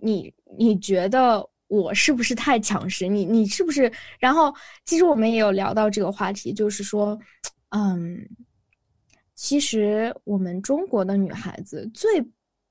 [0.00, 3.06] 你你觉得我是不是太强势？
[3.06, 3.92] 你你是不是？
[4.18, 4.54] 然后
[4.86, 7.18] 其实我们也有聊到这个话题，就是说。
[7.70, 8.28] 嗯，
[9.34, 12.20] 其实我们中国的女孩子最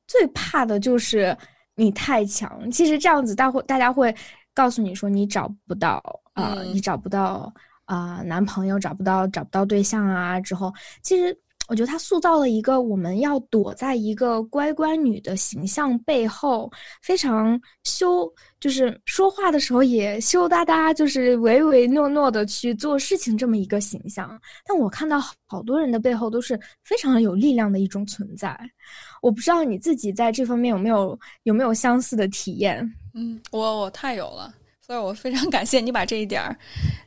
[0.08, 1.36] 最怕的就是
[1.76, 2.70] 你太强。
[2.72, 4.16] 其实这样子，大会大家会
[4.54, 6.02] 告诉你说你找不到
[6.34, 7.54] 啊，你找不到
[7.86, 10.40] 啊男朋友，找不到找不到对象啊。
[10.40, 11.38] 之后，其实
[11.70, 16.70] 我觉得他塑造了一个我们要躲在一个乖乖女的形象背后，
[17.04, 18.28] 非常羞，
[18.60, 24.28] 就是说话的时候也羞答答，就是唯唯诺诺的去做事情这么一个形象。
[24.66, 28.60] 但我看到好多人的背后都是非常有力量的一种存在。
[29.22, 32.80] 我不知道你自己在这方面有没有有没有相似的体验？
[33.14, 34.52] 嗯，我我太有了，
[34.82, 36.58] 所以我非常感谢你把这一点儿，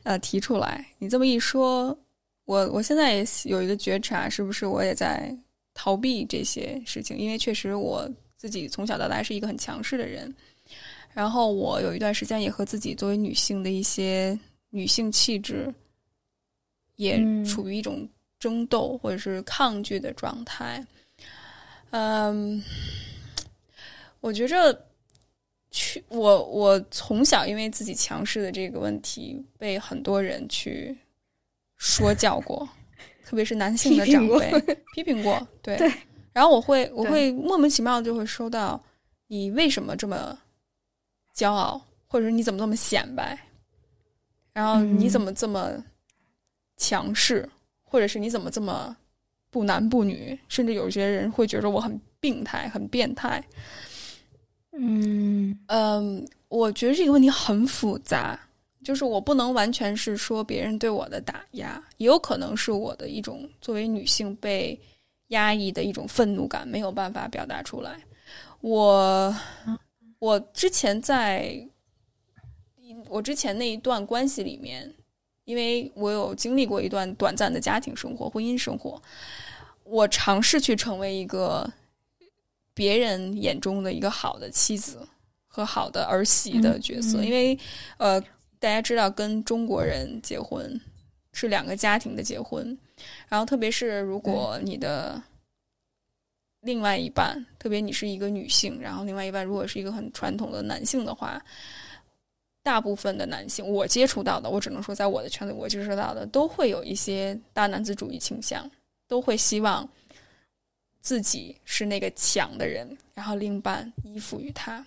[0.03, 0.85] 呃，提出来。
[0.99, 1.97] 你这么一说。
[2.45, 5.33] 我我现在也有一个觉察，是不是我也在
[5.73, 7.17] 逃避这些事情？
[7.17, 10.33] 因为确实我自己从小到大是一个很强势的人，
[11.13, 14.37] 然后我有一段时间也和自己作为女性的一些
[14.71, 15.73] 女性气质
[16.97, 18.07] 也处于一种
[18.39, 20.85] 争斗或者是抗拒的状态。
[21.91, 22.61] 嗯，
[24.19, 24.77] 我觉着
[25.71, 30.93] 去我我从小因为自己强势的这个问题被很多人去。
[31.83, 32.67] 说教过，
[33.27, 35.77] 特别是男性的长辈批评过，对。
[36.31, 38.81] 然后我会，我会莫名其妙就会收到，
[39.27, 40.39] 你为什么这么
[41.35, 43.37] 骄傲，或者是你怎么这么显摆，
[44.53, 45.71] 然后你怎么这么
[46.77, 47.47] 强势，
[47.83, 48.95] 或者是你怎么这么
[49.51, 53.43] 不男不女，甚至有些人会觉得我很病态、很变态。
[54.71, 55.59] 嗯。
[55.67, 58.39] 嗯，我觉得这个问题很复杂。
[58.83, 64.79] 就是我不能完全是说别人对我的打压，也有可能是我的一种作为女性被
[65.29, 67.97] 压抑的一种愤怒感，没有办法表达出来。
[68.61, 69.35] 我
[70.19, 71.67] 我之前在
[73.07, 74.93] 我之前那一段关系里面，
[75.45, 79.01] 因为我有经历过一段短暂的家庭生活、婚姻生活，
[79.83, 81.67] 我尝试去成为一个
[82.73, 85.07] 别人眼中的一个好的妻子
[85.47, 87.57] 和好的儿媳的角色，因为
[87.97, 88.21] 呃。
[88.63, 90.79] 大家知道，跟中国人结婚
[91.33, 92.77] 是两个家庭的结婚，
[93.27, 95.21] 然后特别是如果你的
[96.61, 101.43] 另外一半，特别你是一个女性，然后另外一半如果是一个很传统的男性的话，
[102.63, 108.65] 大部分的男性我接触到的，我只能说在我的圈子我接触到的，都会有一些大男子主义倾向，
[109.09, 109.85] 都会希望
[111.01, 114.85] 自己是那个强的人，然后另一半依附于他。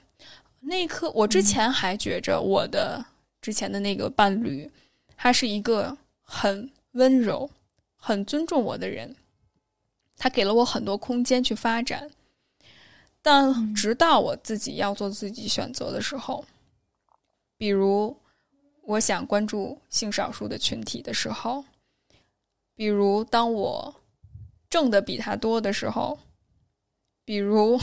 [0.60, 3.04] 那一刻，我之前还觉着我的。
[3.40, 4.70] 之前的那个伴侣，
[5.16, 7.48] 他是一个很温柔、
[7.96, 9.14] 很尊重我的人，
[10.16, 12.10] 他给了我很多空间去发展。
[13.22, 16.44] 但直到我自己要做自己选择的时候，
[17.56, 18.16] 比如
[18.82, 21.64] 我想关注性少数的群体的时候，
[22.74, 23.94] 比如当我
[24.68, 26.18] 挣的比他多的时候，
[27.24, 27.78] 比如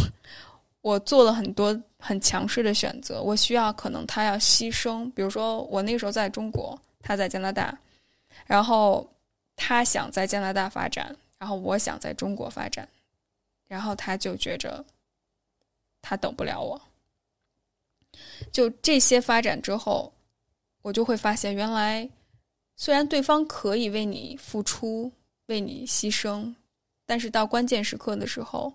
[0.82, 1.82] 我做了很多。
[2.06, 7.74] 很强势的选择，我需要可能他要牺牲，比如说我那个时候在中国，他在加拿大，
[8.46, 9.10] 然后
[9.56, 12.86] 他想在加拿大发展，然后我想在中国发展，
[13.70, 14.84] 然后他就觉着
[16.02, 16.82] 他等不了我。
[18.52, 20.12] 就这些发展之后，
[20.82, 22.08] 我就会发现，原来
[22.76, 25.10] 虽然对方可以为你付出、
[25.46, 26.54] 为你牺牲，
[27.06, 28.74] 但是到关键时刻的时候，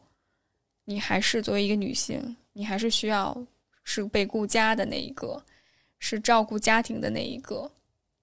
[0.86, 2.34] 你还是作为一个女性。
[2.58, 3.46] 你还是需要
[3.84, 5.40] 是被顾家的那一个，
[6.00, 7.70] 是照顾家庭的那一个，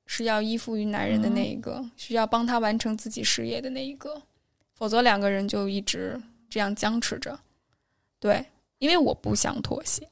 [0.07, 4.21] 是要依附于男人的那一个，需要帮他完成自己事业的那一个，
[4.73, 7.39] 否则两个人就一直这样僵持着。
[8.19, 8.45] 对，
[8.79, 10.05] 因为我不想妥协。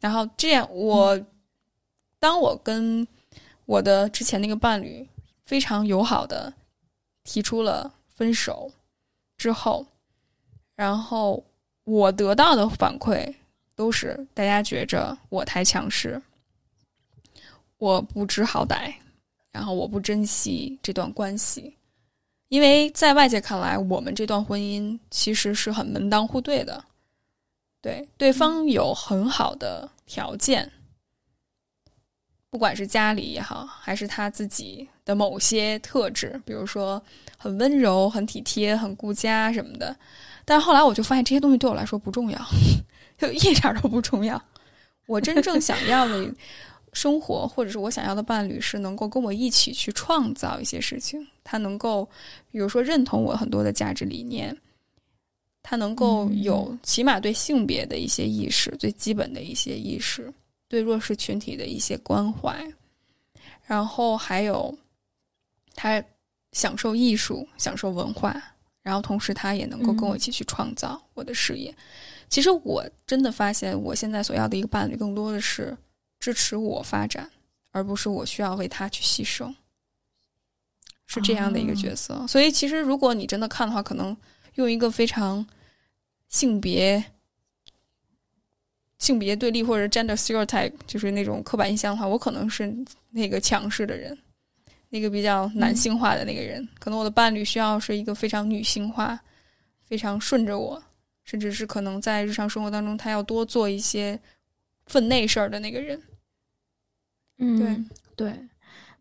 [0.00, 1.24] 然后这样，我
[2.18, 3.06] 当我跟
[3.64, 5.08] 我的之前那个伴侣
[5.46, 6.52] 非常友好的
[7.22, 8.72] 提出了分手
[9.36, 9.86] 之后，
[10.74, 11.44] 然后。
[11.84, 13.34] 我得到的反馈
[13.74, 16.20] 都是大家觉着我太强势，
[17.76, 18.92] 我不知好歹，
[19.52, 21.76] 然后我不珍惜这段关系，
[22.48, 26.82] 因为在外界看来，我们这段婚姻其实是很门当户对的，
[27.82, 30.72] 对对方有很好的条件，
[32.48, 37.02] 不管是家里也好，还是他自己的某些特质，比如说
[37.36, 39.94] 很温柔、很体贴、很顾家什么的。
[40.44, 42.38] 但后来我就发现这些东西对我来说不重要，
[43.16, 44.42] 就一点都不重要。
[45.06, 46.34] 我真正想要的
[46.92, 51.26] 生活，或者是我想要的伴侣，是能够跟我一起去创造一些事情。
[51.42, 52.08] 他能够，
[52.50, 54.56] 比如说认同我很多的价值理念，
[55.62, 60.32] 他能够有起码对性别的一些意识，最基本的一些意识，
[60.68, 62.66] 对弱势群体的一些关怀，
[63.66, 64.74] 然后还有
[65.74, 66.02] 他
[66.52, 68.42] 享受艺术，享受文化。
[68.84, 71.74] 然后同时，他也能够跟我一起去创造我的事业。
[72.28, 75.76] 其实我真的发现，我现在所要的一个伴侣，更多的是
[76.20, 77.28] 支持我发展，
[77.72, 79.52] 而不是我需要为他去牺牲。
[81.06, 82.26] 是这样的一个角色。
[82.26, 84.16] 所以，其实如果你真的看的话，可能
[84.54, 85.46] 用一个非常
[86.28, 87.04] 性别
[88.98, 92.74] 性别对立或者 gender stereotype，就是那种刻板印象的话，我可能是
[93.10, 94.16] 那个强势的人，
[94.94, 96.66] 那个比较男性化的那个人。
[96.78, 99.18] 可能我的伴侣需要是一个非常女性化、
[99.84, 100.80] 非常顺着我，
[101.24, 104.16] 甚至是可能在日常生活当中他要多做一些
[104.86, 106.00] 分内事儿的那个人。
[107.38, 108.48] 嗯，对对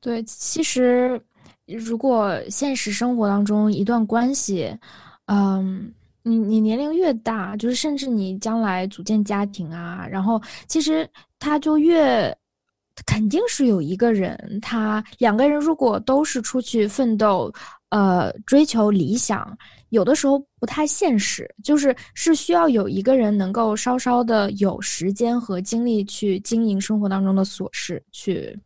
[0.01, 1.21] 对，其实
[1.67, 4.75] 如果现实生活当中一段关系，
[5.27, 5.93] 嗯。
[6.25, 11.05] 你你年龄越大，就是甚至你将来组建家庭啊，然后其实
[11.37, 12.33] 他就越
[13.05, 17.51] 肯定是有一个人，他两个人如果都是出去奋斗，
[17.89, 19.57] 呃，追求理想，
[19.89, 28.57] 有的时候不太现实，就是是需要有一个人能够稍稍的有时间和精力去经营生活当中的琐事，去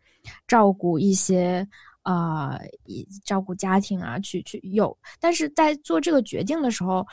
[0.47, 1.67] 照顾一些
[2.03, 2.59] 啊，
[3.25, 7.05] 照顾家庭啊，去去有，但是在做这个决定的时候。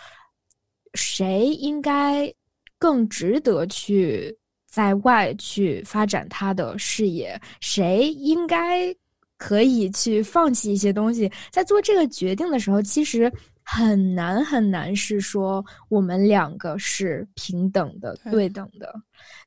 [0.96, 2.32] 谁应该
[2.78, 4.32] 更值得去
[4.74, 7.40] 在外去发展他的事业？
[7.60, 8.92] 谁应该
[9.38, 11.30] 可以去放弃一些东西？
[11.52, 13.32] 在做这个决定的时候，其实
[13.62, 18.92] 很难很难，是说我们两个是平等的、对等的。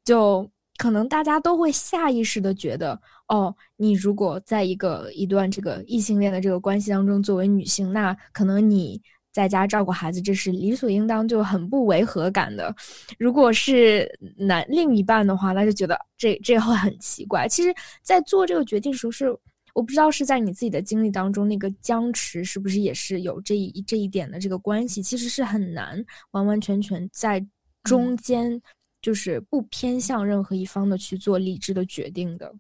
[0.06, 9.02] 就可能大家都会下意识的觉得，哦，你如果在一个一段这个异性恋的这个关系当中，作为女性，那可能你。
[9.38, 12.76] 在家照顾孩子，这是理所应当，就很不违和感的。
[13.20, 17.48] 如果是男另一半的话，那就觉得这这会很奇怪。
[17.48, 17.72] 其实，
[18.02, 19.30] 在做这个决定时候，是
[19.76, 25.04] 我不知道是在你自己的经历当中，那个僵持是不是也是有这一这一点的这个关系？
[25.04, 27.46] 其实是很难完完全全在
[27.84, 28.60] 中间，
[29.04, 32.52] 就是不偏向任何一方的去做理智的决定的。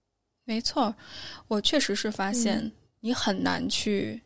[0.45, 0.93] 没错，
[1.47, 4.21] 我确实是发现你很难去。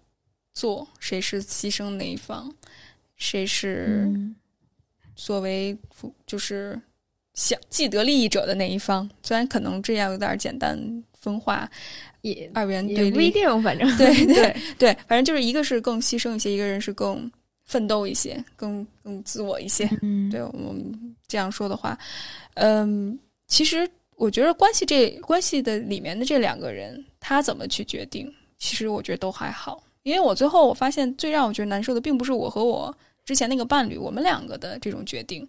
[0.53, 2.53] 做谁是牺牲哪一方，
[3.17, 4.07] 谁是
[5.15, 5.77] 作为
[6.25, 6.79] 就是
[7.33, 9.09] 想既得利益者的那一方？
[9.23, 10.77] 虽然可能这样有点简单
[11.19, 11.69] 分化，
[12.21, 13.63] 也二元对立，不一定。
[13.63, 17.31] 反正 对对对，反正就是一个是更牺牲一些，一个人是更
[17.65, 19.89] 奋斗一些，更更自我一些。
[20.01, 21.97] 嗯，对我们这样说的话，
[22.55, 29.81] 嗯，其实我觉得关系这关系的里面的这两个人，他怎么去决定，其实我觉得都还好。
[30.03, 35.47] 因为我最后我发现，最让我觉得难受的，并不是我和我之前那个伴侣我们两个的这种决定，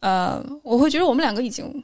[0.00, 1.82] 呃，我会觉得我们两个已经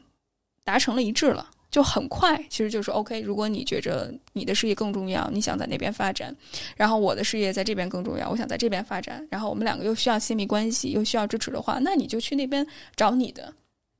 [0.63, 3.21] 达成了一致了，就很快，其实就是 OK。
[3.21, 6.35] 如果你觉着你的事业更重要，你想在那边发展，
[6.77, 13.53] 然后我的事业在这边更重要，我想在这边发展，然后我们两个又需要亲密关系，又需要支持的话，那你就去那边找你的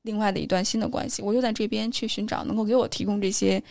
[0.03, 3.61] 另外的一段新的关系，我就在这边去寻找能够给我提供这些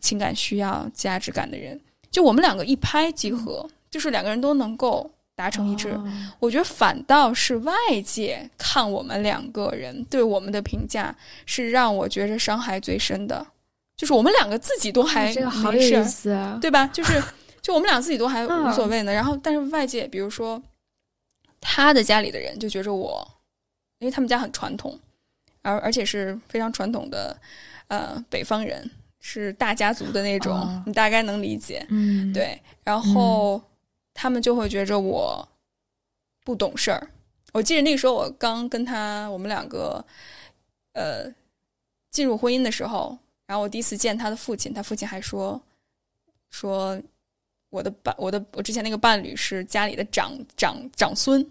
[0.00, 1.78] 情感需要、价值感的人。
[2.10, 5.96] 就我们两个一拍即合，就是两个人都能够达成一致。
[6.40, 7.72] 我觉得反倒是外
[8.04, 11.14] 界看我们两个人对我们的评价
[11.46, 13.46] 是让我觉着伤害最深的，
[13.96, 15.32] 就是我们两个自己都还
[15.72, 16.04] 没事，
[16.60, 16.88] 对吧？
[16.88, 17.22] 就是
[17.62, 19.12] 就我们俩自己都还无所谓呢。
[19.12, 20.60] 然后，但是外界，比如说
[21.60, 23.24] 他的家里的人就觉着我，
[24.00, 24.98] 因为他们家很传统，
[25.62, 27.36] 而而且是非常传统的
[27.86, 28.90] 呃北方人。
[29.26, 32.60] 是大家族的那种，你大概能理解，嗯，对。
[32.82, 33.58] 然后
[34.14, 35.46] 他们就会觉着我
[36.44, 37.10] 不懂事儿。
[37.52, 40.02] 我记得那个时候，我刚跟他，我们两个
[40.92, 41.30] 呃
[42.10, 45.60] 进入婚姻的时候，然后我第一次见他的父亲，他父亲还说
[46.50, 46.98] 说
[47.68, 51.42] 我的伴，我的我之前那个伴侣是家里的长长长孙，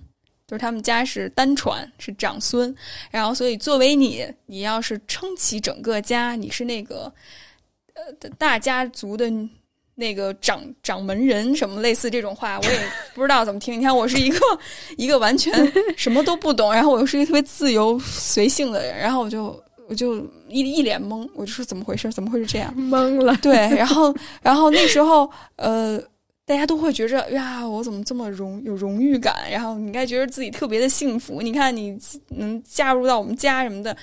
[0.48, 2.76] 就是他们家是单传，是长孙。
[3.12, 7.14] 然后，所以作为你，你要是撑起整个家，你是那个。
[7.96, 9.32] 呃，大家族的
[9.96, 12.80] 那个掌掌门人什么类似这种话，我也
[13.14, 13.80] 不知道怎么听。
[13.80, 14.40] 你看，我是一个
[14.98, 15.54] 一个完全
[15.96, 20.18] 什么都不懂，然后我又是一个特别自由随性的人，然后我就我就
[20.50, 22.12] 一一脸懵，我就说怎么回事？
[22.12, 22.74] 怎么会是这样？
[22.76, 23.36] 懵了。
[23.42, 26.02] 对，然后然后那时候呃，
[26.46, 29.36] 大家都会觉着呀，我怎么这么荣有荣誉感？
[29.52, 31.42] 然后你应该觉得自己特别的幸福。
[31.42, 31.96] 你看你
[32.30, 33.96] 能加入到我们家什么的，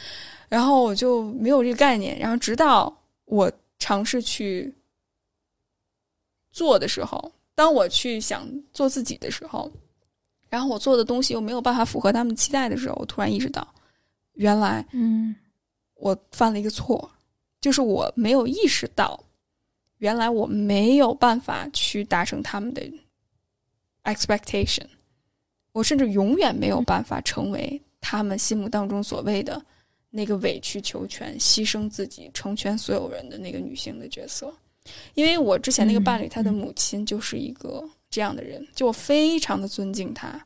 [0.49, 2.17] 然后我就没有这个概念。
[2.19, 3.51] 然后直到我。
[3.83, 4.71] 尝试去
[6.53, 9.71] 做的时候，当我去想做自己的时候，
[10.49, 13.67] 然后我做的东西又没有办法符合他们期待的时候，我突然意识到，
[14.35, 15.35] 原来，嗯，
[15.95, 17.11] 我犯了一个错，
[17.61, 19.23] 就是我没有意识到，
[19.99, 22.83] 原来我没有办法去达成他们的
[24.05, 24.87] expectation，
[25.73, 29.63] 我甚至永远没有办法成为他们心目当中所谓的。
[30.13, 34.53] 那个委曲求全、牺牲自己、成全所有人的那个女性的角色，
[35.15, 40.45] 因为我之前那个伴侣，他的母亲就是一个这样的人，就我非常的尊敬他，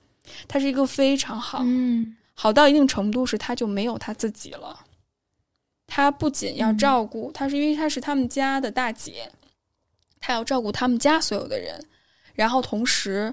[0.49, 4.84] 他是一个非常好，嗯，好到一定程度是他就没有他自己了。
[5.86, 9.30] 他不仅要照顾，他是因为他是他们家的大姐，
[10.18, 11.78] 他要照顾他们家所有的人，
[12.34, 13.32] 然后同时，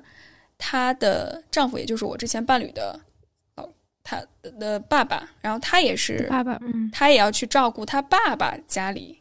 [0.57, 2.99] 她的丈夫也就是我之前伴侣的，
[3.55, 3.67] 哦，
[4.03, 4.21] 他
[4.59, 9.17] 的爸爸，然后他也是爸爸，嗯，他也要去照顾他爸爸家里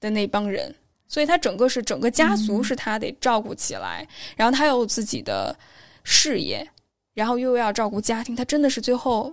[0.00, 0.74] 的那帮人，
[1.08, 4.06] 所以他整个是整个家族是他得照顾起来，
[4.36, 5.58] 然后他有自己的
[6.04, 6.68] 事业，
[7.14, 9.32] 然后又要照顾家庭，他真的是最后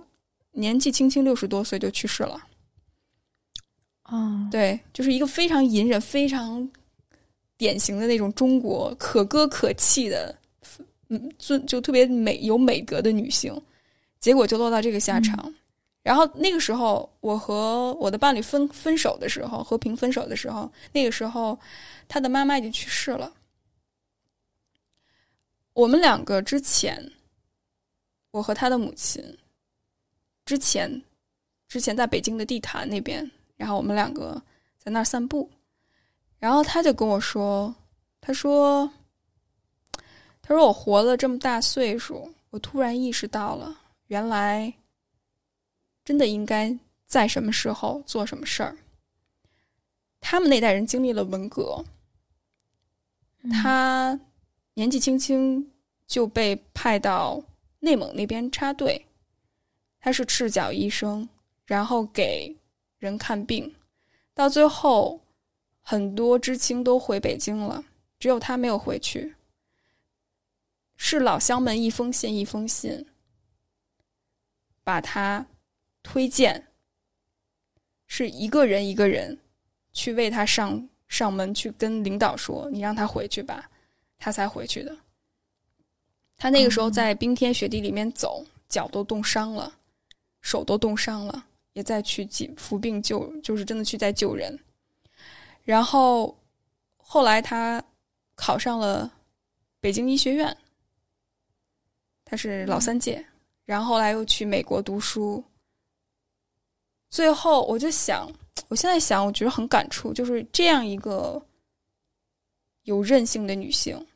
[0.52, 2.40] 年纪轻轻六十多岁就去世了。
[4.04, 6.66] 哦，对，就是一个非常隐忍、非常
[7.58, 10.34] 典型的那种中国可歌可泣的，
[11.08, 13.60] 嗯，尊就特别美有美德的女性，
[14.18, 15.52] 结果就落到这个下场。
[16.06, 21.58] 然后那个时候，我和我的伴侣分分手的时候，和平分手的时候，那个时候
[22.06, 23.32] 他的妈妈已经去世了。
[25.72, 27.12] 我们两个之前，
[28.30, 29.20] 我和他的母亲
[30.44, 31.02] 之前
[31.66, 33.28] 之前在北京的地坛那边。
[33.56, 34.40] 然后我们两个
[34.78, 35.50] 在那儿散步，
[36.38, 37.74] 然后他就跟我说
[38.20, 38.88] ：“他说，
[40.42, 43.74] 他说我活了这么大岁数，我突然意识到了，
[44.08, 44.70] 原来
[46.06, 48.78] 真的应该在什么时候做什么事儿。
[50.20, 51.84] 他们那代人经历了文革，
[53.50, 54.18] 他
[54.72, 55.70] 年纪轻轻
[56.06, 57.44] 就被派到
[57.80, 59.04] 内蒙那边插队，
[60.00, 61.28] 他是赤脚医生，
[61.66, 62.56] 然后给。”
[62.98, 63.76] 人看病，
[64.32, 65.20] 到最后，
[65.82, 67.84] 很多知青都回北京了，
[68.18, 69.34] 只有他没有回去。
[70.96, 73.06] 是老乡们一封信一封信，
[74.82, 75.46] 把他
[76.06, 76.64] 推荐，
[78.06, 79.36] 是一个人一个人
[79.92, 83.68] 去为他上上门去跟领导说：“你让他回去吧。”
[84.16, 84.96] 他才回去的。
[86.36, 89.76] 他那个时候在冰天雪地里面走，脚都冻伤了，
[90.42, 91.44] 手都冻伤了。
[91.72, 92.24] 也在去
[92.56, 94.56] 扶病救，就是真的去在救人。
[95.64, 96.38] 然后
[96.96, 97.82] 后来他
[98.36, 99.12] 考上了
[99.80, 100.56] 北京医学院，
[102.24, 103.26] 他是老三届。
[103.64, 105.44] 然后后来又去美国读书。
[107.16, 108.30] 最后我就想，
[108.68, 111.42] 我现在想，我觉得很感触，就是这样一个
[112.82, 114.06] 有韧性的女性，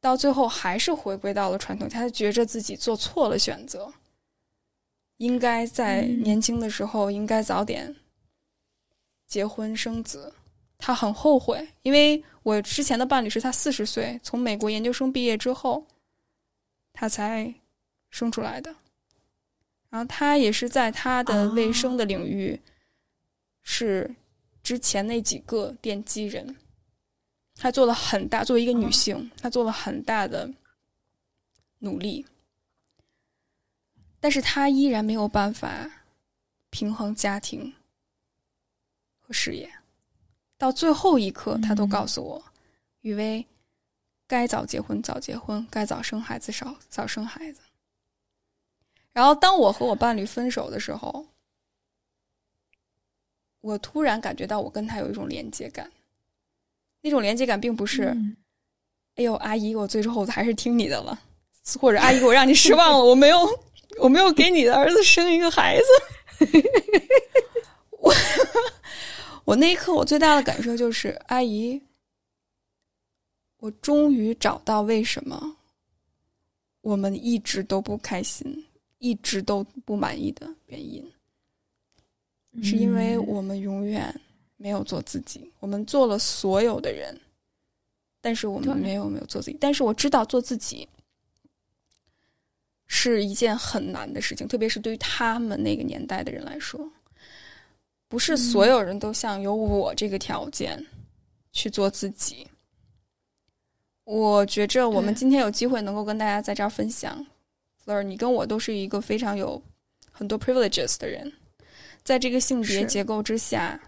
[0.00, 3.92] 到最后还是回归到了传统，她觉着自己做错了选择。
[5.18, 7.94] 应该在年轻的时候应该早点
[9.26, 10.32] 结婚生子，
[10.78, 15.86] 她很后悔，因为我之前的伴侣是她四十岁从美国研究生毕业之后，
[16.94, 17.54] 她才
[18.08, 18.74] 生出来的，
[19.90, 22.60] 然后他也是在他的卫生的领域
[23.62, 24.14] 是
[24.62, 26.56] 之前那几个奠基人，
[27.56, 30.50] 他做了很大，作为一个女性，她做了很大的
[31.80, 32.24] 努力。
[34.20, 35.90] 但是他依然没有办法
[36.68, 37.74] 平衡家庭
[39.18, 39.72] 和事业，
[40.58, 42.52] 到最后一刻，他都告诉我
[43.00, 43.46] ：“雨薇，
[44.26, 47.62] 该早结婚早结婚，该早生孩子少早生孩子。”
[49.12, 51.26] 然后，当我和我伴侣分手的时候，
[53.60, 55.90] 我突然感觉到我跟他有一种连接感。
[57.00, 58.16] 那种连接感并不是
[59.16, 61.18] “哎呦，阿姨，我最后还是听你的了”，
[61.80, 63.38] 或者“阿姨，我让你失望了，我没有。”
[63.98, 65.84] 我没有给你的儿子生一个孩子，
[67.98, 68.14] 我
[69.44, 71.82] 我那一刻我最大的感受就是，阿姨，
[73.58, 75.56] 我终于找到为什么
[76.82, 78.64] 我们一直都不开心，
[79.00, 81.04] 一直都不满意的原因，
[82.62, 84.14] 是因为我们永远
[84.56, 87.20] 没有做自己，我们做了所有的人，
[88.20, 90.88] 但是我们没有没有做自己，但是我知道做自己。
[92.92, 96.90] 是一件很难的事情，特别是对于他们那个年代的人来说，
[98.08, 100.84] 不是所有人都像有我这个条件
[101.52, 102.48] 去做自己。
[104.02, 107.24] 我觉着我们今天有机会能够跟大家在这儿分享
[107.90, 109.62] ，Fleur，你跟我都是一个非常有
[110.10, 111.32] 很多 privileges 的人，
[112.02, 113.80] 在这个性别结构之下，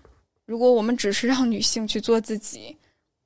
[0.45, 2.77] 如果我们只是让女性去做自己，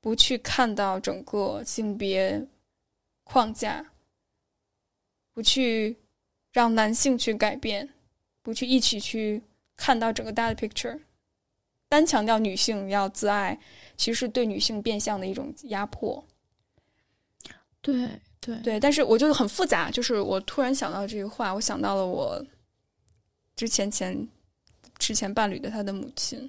[0.00, 2.46] 不去看到整个性别
[3.24, 3.84] 框架。
[5.32, 5.94] 不去
[6.50, 7.86] 让男性去改变，
[8.40, 9.42] 不去一起去
[9.76, 10.98] 看到整个大的 picture，
[11.90, 13.60] 单强调女性要自爱，
[13.98, 16.26] 其实是对女性变相的一种压迫。
[17.82, 22.40] 对对对，但是我就很复杂，就是我突然想到这个话，我想到了我
[23.56, 24.16] 之前前
[24.98, 26.48] 之前伴侣的他的母亲，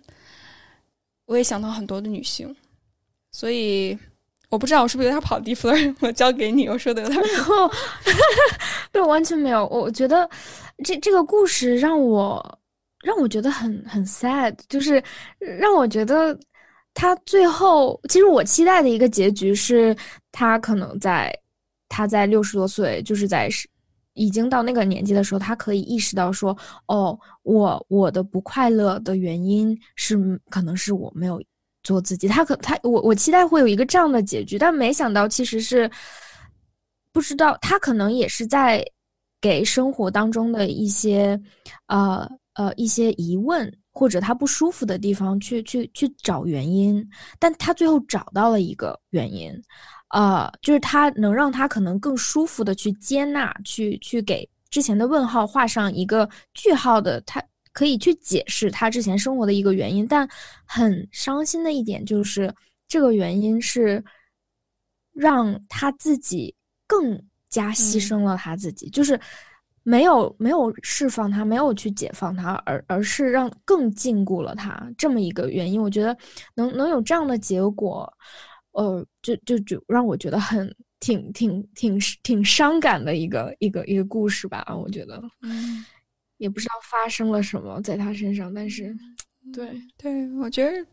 [1.26, 2.56] 我也想到很多的女性，
[3.32, 3.98] 所以
[4.50, 7.70] 我不知道我是不是有点跑题，Fleur，我交给你，我说的有点后，
[8.94, 9.66] 对，完全没有。
[9.68, 10.30] 我觉得
[10.86, 12.60] 这这个故事让我
[13.02, 15.04] 让我觉得很很 sad，就是
[15.40, 16.38] 让我觉得
[16.94, 19.96] 他最后，其实我期待的一个结局是，
[20.32, 21.34] 他可能在
[21.90, 23.50] 他在六十多岁，就是在
[24.14, 26.58] 已经到那个年纪的时候，他可以意识到说，
[26.88, 30.18] 哦，我我的不快乐的原因是
[30.50, 31.42] 可能是我没有。
[31.84, 35.90] 做自己，他可他我我期待会有一个这样的结局，但没想到其实是
[37.14, 38.84] 不知道他可能也是在
[39.40, 41.40] 给生活当中的一些
[41.86, 47.02] 呃呃一些疑问或者他不舒服的地方去去去找原因，
[47.40, 49.50] 但他最后找到了一个原因，
[50.10, 57.44] 呃，就是他能让他可能更舒服的去接纳，去去给之前的问号画上一个句号的他。
[57.74, 60.28] 可以去解释他之前生活的一个原因，但
[60.66, 62.52] 很伤心的一点就是，
[62.88, 64.04] 这个原因是
[65.14, 66.56] 让他自己
[66.88, 69.20] 更加牺牲了他自己，就是
[69.84, 75.80] 没有没有释放他，没有去解放他，而而是让更禁锢了他这么一个原因。
[75.80, 76.18] 我觉得
[76.56, 78.12] 能能有这样的结果，
[78.78, 84.66] 呃，就就就让我觉得很挺挺挺挺伤感的一个一个一个故事吧。
[84.76, 85.84] 我觉得，嗯。
[86.38, 88.96] 也不知道发生了什么在他身上，但是，
[89.52, 90.86] 对对，我觉得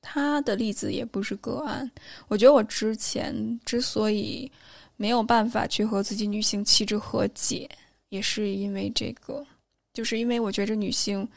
[0.00, 1.92] 他的例子也不是个案。
[2.28, 4.50] 我觉得我之前之所以
[4.96, 7.68] 没有办法去和自己女性气质和解，
[8.08, 9.46] 也是因为这个，
[9.92, 11.28] 就是因为我觉着女性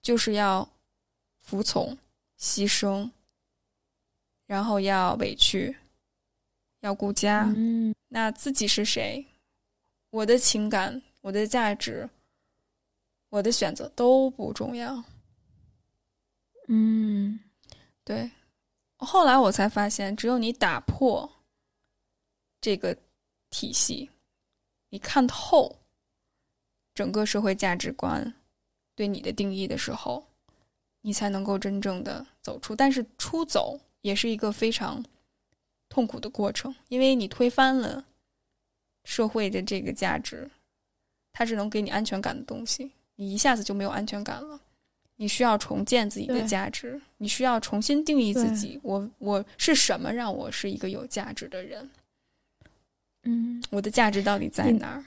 [0.00, 0.68] 就是要
[1.40, 1.98] 服从、
[2.38, 3.10] 牺牲，
[4.46, 5.76] 然后要委屈，
[6.80, 7.52] 要顾家。
[7.56, 9.24] 嗯，那自己是谁？
[10.10, 12.08] 我的情感，我的价值。
[13.28, 15.02] 我的选择都不重要。
[16.68, 17.38] 嗯，
[18.04, 18.30] 对。
[18.98, 21.30] 后来我才发现，只有你打破
[22.60, 22.96] 这个
[23.50, 24.08] 体系，
[24.88, 25.76] 你看透
[26.94, 28.32] 整个社会价值观
[28.94, 30.24] 对你的定义的时候，
[31.02, 32.74] 你才能够真正的走出。
[32.74, 35.04] 但是出走也是一个非常
[35.88, 38.04] 痛苦的过程，因为你推翻了
[39.02, 40.48] 社会的这个价值，
[41.32, 42.92] 它是能给你安全感的东西。
[43.16, 44.60] 你一下子就没有安全感了，
[45.16, 48.78] 你需要重建自己的价值，你需要重新定义自己。
[48.84, 51.90] 我我是什么让我是一个有价值的人？
[53.24, 55.04] 嗯，我的价值到底在哪儿？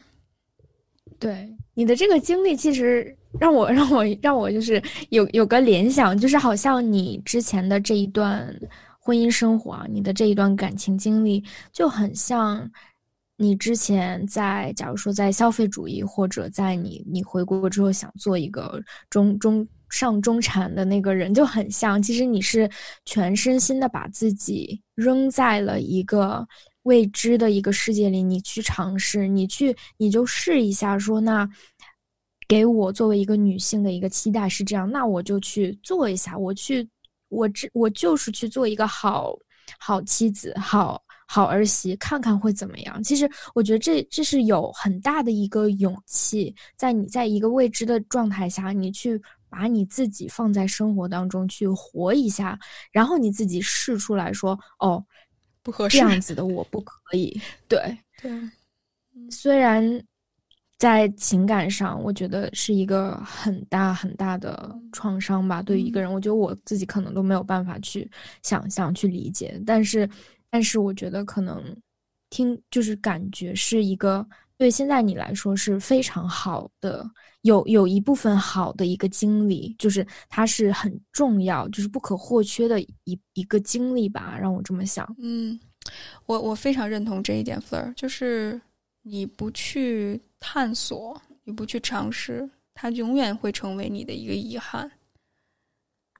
[1.17, 8.53] 对你的这个经历，其实让我让我让我就是有有个联想，就是好像你之前的这一段
[9.09, 11.43] 婚姻生活啊，你的这一段感情经历，
[11.73, 12.71] 就很像。
[13.41, 22.01] 你之前在，假如说在消费主义，或者在你你回国之后想做一个中中上中产的那个人，就很像。
[22.01, 22.69] 其实你是
[23.05, 26.45] 全身心的把自己扔在了一个
[26.83, 31.49] 未知的一个世界里，你去尝试，你去你就试一下，说那
[32.45, 36.85] 给我作为一个女性的一个期待是这样，那我就去做一下，我去，
[37.29, 39.33] 我这我就是去做一个好
[39.79, 41.01] 好妻子，好。
[41.31, 43.03] 好儿媳，看看会怎么样？
[43.03, 52.57] 其实我觉得这这是有很大的一个勇气，在你在一个未知的状态下，你去把你自己放在生活当中去活一下，
[52.91, 55.05] 然后你自己试出来说：“哦，
[55.61, 57.39] 不合适，这样子的我不可以。
[57.69, 58.31] ”对对，
[59.29, 60.03] 虽然
[60.79, 65.61] 在情感上，我觉得是一个很大很大的创伤吧。
[65.61, 68.09] 对于一个人，我觉得我自己可能都没有办法去
[68.41, 70.09] 想象、去理解，但是。
[70.51, 71.63] 但是我觉得可能
[72.31, 74.27] 听就是感觉是一个
[74.57, 77.07] 对现在你来说是非常好的，
[77.43, 85.07] 有有一部分好的一个经历，就是它是很重要，就是不可或缺的一一个经历吧，让我这么想。
[85.19, 85.59] 嗯，
[86.25, 88.59] 我我非常认同这一点，Fleur，就是
[89.09, 94.89] 你不去探索，你不去尝试，它永远会成为你的一个遗憾，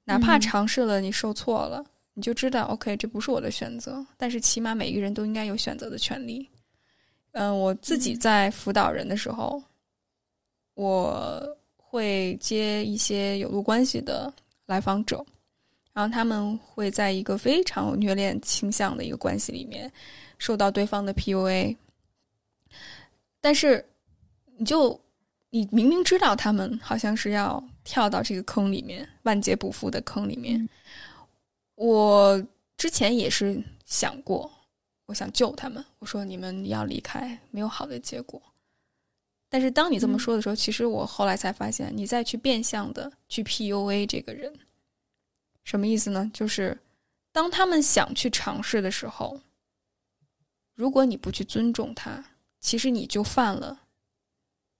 [0.06, 1.86] 哪怕尝试了，你受挫了。
[2.16, 4.04] 你就知道，OK，这不是我的选择。
[4.18, 6.50] 但是起码每一个人都应该有选择的权利。
[7.34, 9.62] 嗯，我自己在辅导人的时候，
[10.74, 14.34] 我会接一些有路关系的
[14.66, 15.24] 来访者，
[15.94, 19.90] 然后他们会在一个非常有虐恋倾向的一个关系里面，
[20.40, 21.78] 受到对方的 PUA。
[23.42, 23.84] 但是，
[24.58, 25.00] 你就
[25.50, 30.68] 你明明知道他们好像是要跳到这个坑里面，万劫不复的坑里面。
[31.76, 32.46] 我
[32.78, 34.52] 之前也是想过，
[35.06, 35.84] 我想救他们。
[36.00, 38.42] 我说你们要离开，没有好的结果。
[39.50, 44.54] 但是当你这么说的时候，其实我后来才发现，你再去变相的去 PUA 这个人，
[45.64, 46.30] 什么意思呢？
[46.34, 46.78] 就是
[47.32, 49.40] 当他们想去尝试的时候，
[50.76, 52.24] 如果你不去尊重他，
[52.60, 53.80] 其实你就犯了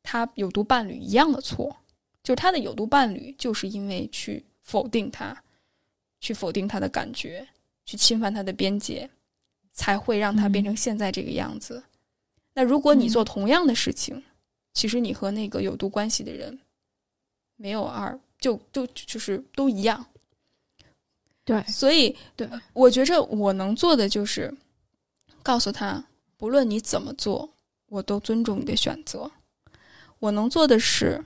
[0.04, 1.76] 他有毒伴侣一样的错。
[2.22, 5.42] 就是他的有毒伴侣，就是因为去否定他，
[6.20, 7.48] 去否定他的感觉，
[7.86, 9.10] 去侵犯他的边界，
[9.72, 11.82] 才会让他变成现在这个样子。
[12.54, 14.22] 那如果你做同样的事情，
[14.74, 16.60] 其实你和那个有毒关系的人
[17.56, 20.06] 没有二，就就就是都一样。
[21.46, 24.54] 对，所以对，我觉着我能做的就是
[25.42, 26.06] 告诉他，
[26.38, 27.50] 不论你怎么做，
[27.90, 29.32] 我都尊重你的选择。
[30.20, 31.26] 我能做的是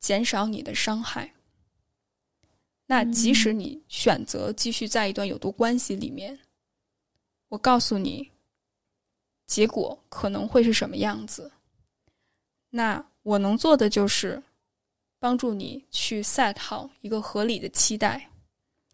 [0.00, 1.34] 减少你的伤害。
[2.86, 6.40] 那即使你选择继续在一段有毒关系里面，
[7.48, 8.30] 我告诉你，
[9.46, 11.52] 结果可能会是什么样子。
[12.70, 14.42] 那我能做的就是
[15.18, 18.31] 帮助你去 set 好一个合理的期待。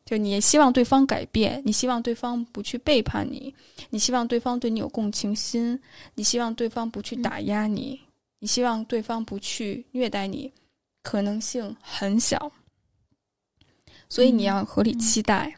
[0.09, 3.54] 就你希望对方改变，你希望对方不去背叛你，
[3.90, 5.78] 你希望对方对你有共情心，
[6.14, 8.00] 你希望对方不去打压你，
[8.38, 10.50] 你希望对方不去虐待你，
[11.02, 12.50] 可能性很小。
[14.09, 15.54] 所以你要合理期待，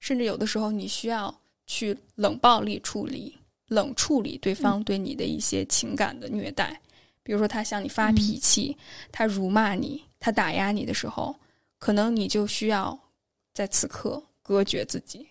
[0.00, 1.32] 甚至有的时候你需要
[1.68, 3.32] 去冷暴力处理、
[3.68, 6.80] 冷处理对方对你的一些情感的虐待，
[7.22, 8.76] 比如说他向你发脾气，
[9.12, 11.36] 他辱骂你，他打压你的时候，
[11.78, 12.98] 可能你就需要。
[13.56, 15.26] 在此刻隔绝自己，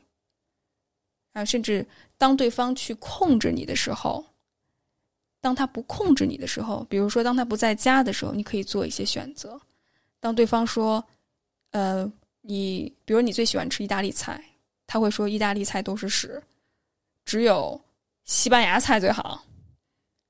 [1.33, 4.25] 啊，甚至当对方去控制你的时候，
[5.41, 9.61] 当他不控制你的时候，比如说当他不在家的时候，你可以做一些选择。
[10.19, 11.05] 当对方说，
[11.69, 12.11] 呃，
[12.41, 14.43] 你比如你最喜欢吃意大利菜，
[14.87, 16.41] 他会说意大利菜都是屎，
[17.25, 17.79] 只有
[18.23, 19.45] 西班牙菜最好。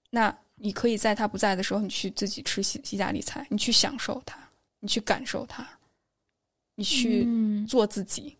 [0.09, 4.37] 那你可以在他不在的时候，你去自己吃西意大利菜，你去享受它，
[4.81, 5.74] 你去感受它。
[6.75, 7.25] 你去
[7.67, 8.35] 做自己，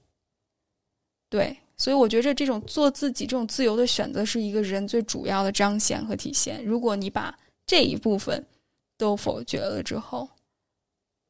[1.30, 6.64] 对，所以我觉着这种做自己、这种自由的选择是一个人最主要的彰显和体现。
[6.64, 7.34] 如果你把
[7.66, 8.46] 这一部分
[8.98, 10.30] 都否决了之后，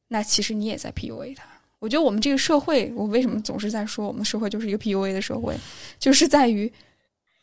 [0.07, 1.45] 那其实你也在 PUA 他。
[1.79, 5.55] 我觉得我们这个社会，我为什么总是在说我们社会就是一个 PUA 的社会，
[5.99, 6.71] 就是在于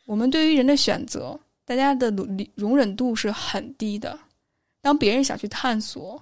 [0.05, 4.19] 我们对于人的选择，大家的容容忍度是很低的。
[4.81, 6.21] 当别人想去探索、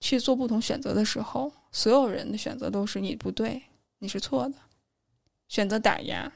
[0.00, 3.62] 去做不同选择的时候，所有人的选择都是你不对，
[3.98, 4.54] 你是错的，
[5.48, 6.32] 选择打压，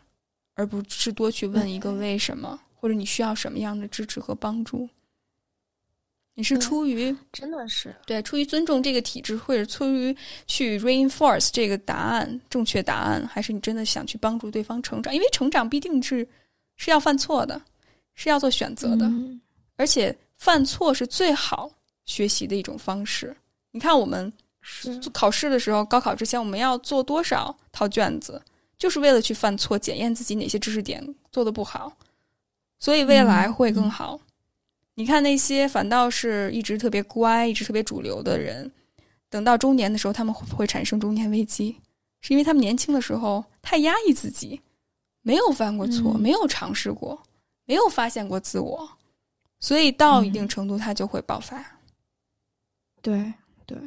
[0.55, 4.89] 而不是多去问一个为什么，或者你需要什么样的支持和帮助。
[6.37, 10.17] 你是出于真的是对出于尊重这个体制，或者出于
[10.47, 15.15] 去 reinforce 这个答案正确答案，还是你真的想去帮助对方成长？
[15.15, 16.27] 因为成长必定是
[16.77, 17.61] 是要犯错的，
[18.15, 19.11] 是要做选择的，
[19.77, 21.71] 而且犯错是最好
[22.05, 23.37] 学习的一种方式。
[23.73, 24.33] 你看我们。
[24.83, 28.41] 做考试的时候，高考之前我们要做多少套卷子，
[28.79, 31.93] 就是为了去犯错，检验自己哪些知识点做的不好，
[32.79, 34.19] 所以未来会更好。
[34.95, 38.71] 你看那些反倒是一直特别乖、一直特别主流的人，
[39.29, 41.77] 等到中年的时候，他们会产生中年危机，
[42.21, 44.61] 是因为他们年轻的时候太压抑自己，
[45.23, 47.21] 没有犯过错，没有尝试过，
[47.67, 48.89] 没有发现过自我，
[49.61, 51.63] 所以到一定程度他就会爆发。
[53.03, 53.33] 对
[53.67, 53.77] 对。
[53.77, 53.79] 对，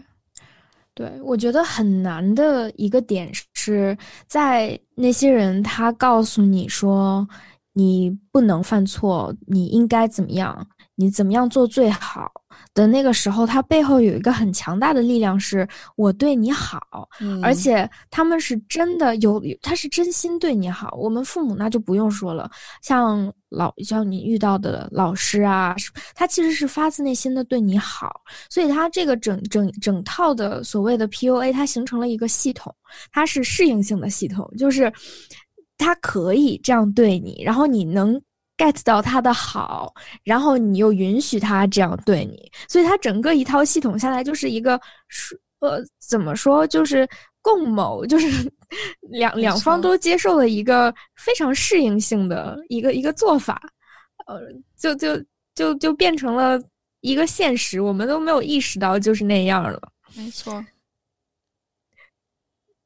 [0.98, 3.96] 对我觉得很难的一个点是
[4.26, 7.28] 在那些人，他告诉你说
[7.74, 12.32] 你不能犯错，你应该怎么样，你怎么样做最好。
[12.78, 17.10] 的那个时候，他背后有一个很强大的力量，是我对你好，
[17.42, 20.96] 而且他们是真的有，他是真心对你好。
[20.96, 22.48] 我们父母那就不用说了，
[22.84, 25.76] 像老像你遇到的老师啊，
[26.14, 32.72] 他其实是发自内心的对你好，所以他这个整整整套的所谓的 PUA，它形成了一个系统，
[33.12, 34.94] 它是适应性的系统，就是
[35.80, 38.22] 他可以这样对你，然后你能。
[38.58, 39.94] Get 到他的好，
[40.24, 44.80] 然后你又允许他这样对你，所以他整个一套系统下来就是一个，
[45.60, 47.08] 呃，怎么说，就是
[47.42, 48.52] 共谋，就是
[49.10, 53.62] 两两方都接受了一个非常适应性的一个一个做法，
[54.26, 54.42] 呃，
[54.76, 56.60] 就就就就变成了
[57.02, 59.80] 一个现实，我们都没有意识到就是那样了。
[60.16, 60.66] 没错，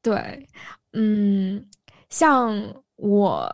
[0.02, 0.46] 对，
[0.92, 1.66] 嗯，
[2.10, 2.54] 像
[2.96, 3.50] 我。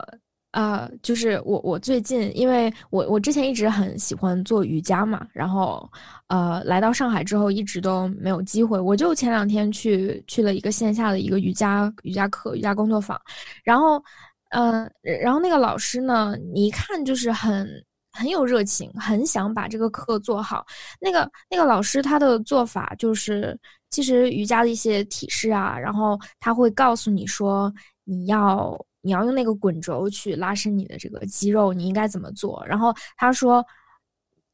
[0.53, 5.89] 啊，就是我，我最近，因为我我之前一直很喜欢做瑜伽嘛，然后，
[6.29, 13.21] 呃，来到上海之后一直都没有机会，我就前两天去去了一个线下的一个瑜伽瑜伽课瑜伽工作坊，
[13.63, 14.03] 然后，
[14.49, 14.91] 呃，
[15.23, 17.69] 然后那个老师呢，你一看就是很
[18.13, 20.65] 很有热情，很想把这个课做好。
[20.99, 23.57] 那个那个老师他的做法就是，
[23.91, 27.71] 其实瑜伽的一些体式啊，然后他会告诉你说
[28.05, 28.83] 你要。
[29.09, 32.63] 你要用那个滚轴去拉伸你的这个肌肉，你应该怎么做？
[32.69, 33.65] 然后他说，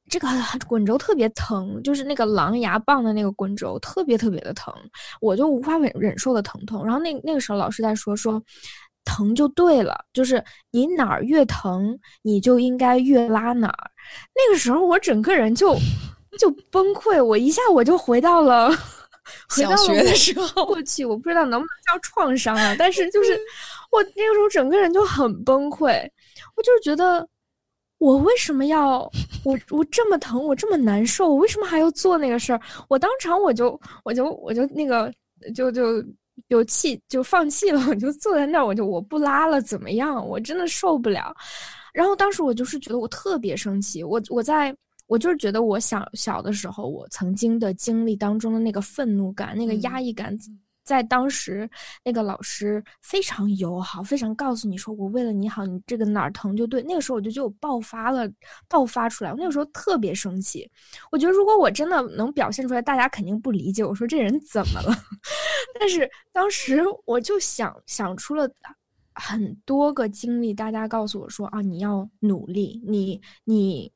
[0.09, 0.29] 这个
[0.69, 4.73] 滚轴特别疼，就是那个狼牙棒的那个滚轴特别特别的疼，
[5.21, 6.85] 我就无法忍忍受的疼痛。
[6.85, 8.41] 然后那那个时候老师在说说。
[9.07, 13.91] 疼就对了，就是你哪儿越疼，你就应该越拉哪儿。
[14.35, 15.77] 那个时候我整个人就
[16.39, 18.71] 就崩溃，我一下我就回到了
[19.51, 23.39] 小学的时候过去，我不知道能不能叫创伤啊，但是 就是
[23.91, 26.09] 我那个时候整个人就很崩溃，
[26.57, 27.27] 我就是觉得
[27.99, 29.11] 我为什么要
[29.45, 32.61] 我我这么疼，我这么难受，我为什么还要做那个事儿？
[32.89, 35.13] 我当场我就我就我就那个
[35.55, 36.05] 就就。
[36.49, 40.27] 有气就放弃了， 我就坐在那儿，我就我不拉了，怎么样？
[40.29, 41.33] 我真的受不了。
[41.93, 44.75] 然后当时我就是觉得我特别生气，我我在
[45.15, 50.37] 我就是觉得我小小的时候，我曾经的经历当中的那个愤怒感、那个压抑感。
[50.83, 51.71] 在当时，
[52.05, 58.29] 那个老师非常友好，非常告诉你说：“我为了你好，你这个哪儿疼就对。”那个时候我就觉得我爆发了，
[58.69, 59.31] 爆发出来。
[59.31, 60.69] 我那个时候特别生气，
[61.13, 63.85] 我觉得如果我真的能表现出来，大家肯定不理解。
[63.85, 64.93] 我说这人怎么了？
[65.79, 68.51] 但是当时我就想想出了
[69.15, 73.91] 很多个经历，大家告诉我说：“啊，你要努力，你你。”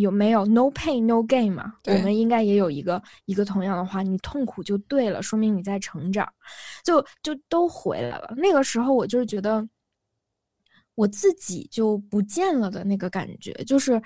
[0.00, 1.74] 有没有 no pain no gain 嘛？
[1.86, 6.28] 我们应该也有一个一个同样的话，你痛苦就对了，说明你在成长，
[6.84, 8.34] 就就都回来了。
[8.36, 9.66] 那个时候我就是觉得
[10.94, 14.00] 我自己就不见了的那个感觉，就是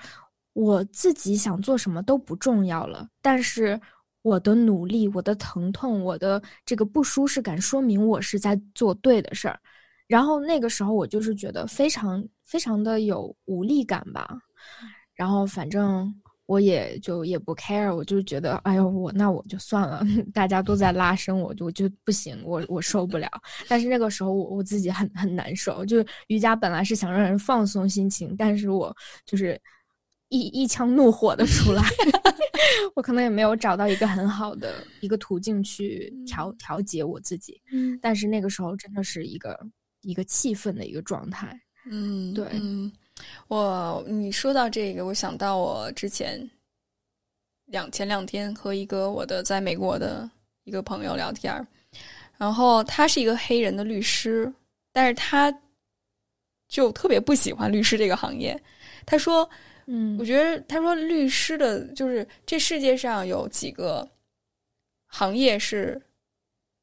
[0.53, 3.07] 我自己想做什么都不重要了。
[3.21, 3.79] 但是
[4.21, 9.59] 我的努力、我的疼痛、我的这个不舒适感，说明我是在做对的事儿。
[10.07, 14.39] 然后那个时候我就是觉得非常非常的有无力感吧。
[15.15, 16.13] 然后反正
[16.45, 20.03] 我也就也不 care，我就觉得，哎呦，我那我就算了，
[20.33, 23.27] 大家都在拉伸，我就我就不行，我我受不了。
[23.67, 28.95] 但是那个时候我我自己很很难受，就瑜伽本来是想让人放松心情，但是我
[29.25, 29.59] 就是
[30.29, 31.81] 一一腔怒火的出来，
[32.93, 37.59] 我可能也没有找到一个很好的一个途径去调调节我自己。
[37.71, 39.57] 嗯，但是那个时候真的是一个
[40.01, 41.59] 一个气愤的一个状态。
[41.89, 42.45] 嗯，对。
[43.47, 46.49] 我你说到这个，我想到我之前
[47.65, 50.29] 两前两天和一个我的在美国的
[50.63, 51.65] 一个朋友聊天
[52.37, 54.51] 然后他是一个黑人的律师，
[54.91, 55.55] 但是他
[56.67, 58.59] 就特别不喜欢律师这个行业。
[59.05, 59.49] 他说
[59.85, 64.05] ：“嗯，我觉得他说律师的就是这世界上有几个
[65.07, 66.01] 行业是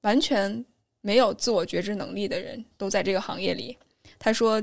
[0.02, 0.64] 完全
[1.00, 3.76] 没有自我觉知能力的人都在这个行业里。”
[4.18, 4.62] 他说。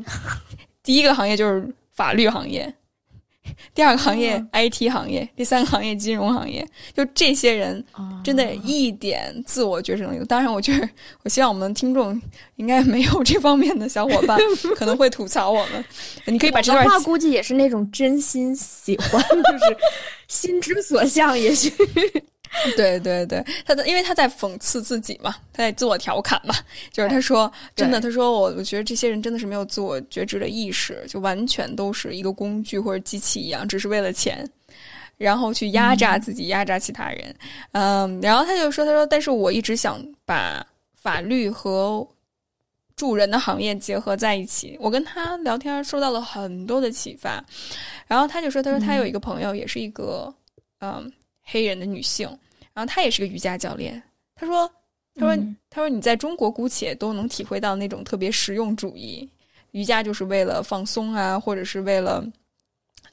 [0.89, 2.73] 第一个行业就是法律行业，
[3.75, 6.67] 第二个行业 IT 行业，第三个行业金融行业。
[6.95, 7.85] 就这些人，
[8.23, 10.25] 真的一点自我觉知能力。
[10.25, 10.89] 当然，我觉得，
[11.21, 12.19] 我希望我们听众
[12.55, 14.39] 应该没有这方面的小伙伴，
[14.75, 15.85] 可能会吐槽我们。
[16.25, 19.77] 你可以把这段话估计也是那种真心喜欢，就是
[20.27, 21.71] 心之所向，也许。
[22.75, 26.55] 对对对，他的因为他在讽刺自己嘛，他在自我调侃嘛，
[26.91, 34.43] 就是他说真的，他说我我觉得这些人真的是没有自我觉知的意识，就完全都是一个工具或者机器一样，只是为了钱，
[35.17, 37.35] 然后去压榨自己，压榨其他人。
[37.73, 42.05] 嗯，然后他就说，他说，但是我一直想把法律和
[42.95, 44.75] 助人的行业结合在一起。
[44.81, 47.43] 我跟他聊天，受到了很多的启发。
[48.07, 50.33] 然后他就说，他说他有一个朋友，也是一个
[50.79, 51.11] 嗯。
[51.51, 52.27] 黑人的女性，
[52.73, 54.01] 然后她也是个瑜伽教练。
[54.35, 54.71] 她说
[55.15, 55.35] ：“她说，
[55.69, 59.27] 她说你在中国姑且都能体会到那种特别实用主义，
[59.71, 62.23] 瑜伽就是为了放松啊，或者是为了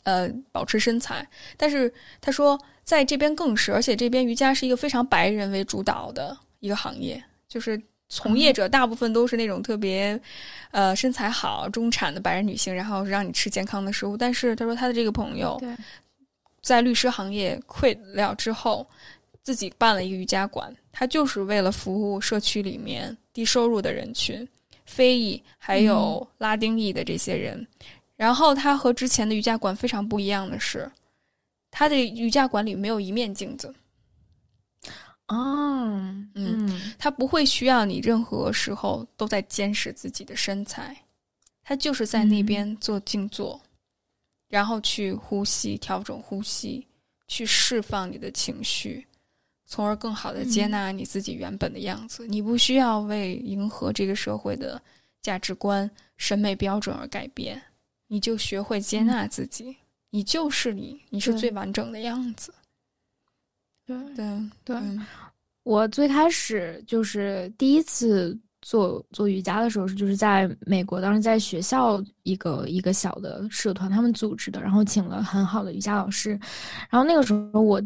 [0.05, 1.27] 呃保持身材。
[1.57, 10.21] 但是她说在这边更是，而且这边瑜伽是一个非常白人为主导的一个行业，就是从业者大部分都是那种特别
[10.71, 14.17] 呃身材好、中产的白人女性，然后让你吃健康的食物。
[14.17, 15.61] 但是她说她的这个朋友。”
[16.67, 18.85] 在律师行业溃了之后，
[19.45, 24.47] 自己办了一个瑜伽馆，他就是为了服务社区里面低收入的人群，
[24.85, 27.65] 非裔还有拉丁裔的这些人。
[28.17, 30.91] 然后他和之前的瑜伽馆非常不一样的是，
[31.71, 33.73] 他的瑜伽馆里没有一面镜子。
[35.29, 35.37] 哦，
[36.35, 40.97] 嗯，他不会需要你任何时候都在监视自己的身材，
[41.63, 43.61] 他就是在那边做静坐。
[44.49, 46.87] 然后去呼吸，调整呼吸，
[47.27, 49.07] 去释放你的情绪，
[49.67, 52.27] 从而更好的接纳你自己原本的样子。
[52.27, 54.81] 你不需要为迎合这个社会的
[55.21, 57.61] 价值观、审美标准而改变，
[58.07, 59.77] 你就学会接纳自己，
[60.11, 62.55] 你就是你，你是最完整的样子。
[63.85, 64.77] 对对对，
[65.65, 68.39] 我最开始就是第一次。
[68.69, 76.31] 做做瑜伽的时候是就是在美国，当时在学校一个一个小的社团他们组织的，然后请了很好的瑜伽老师，
[76.91, 77.81] 然后那个时候我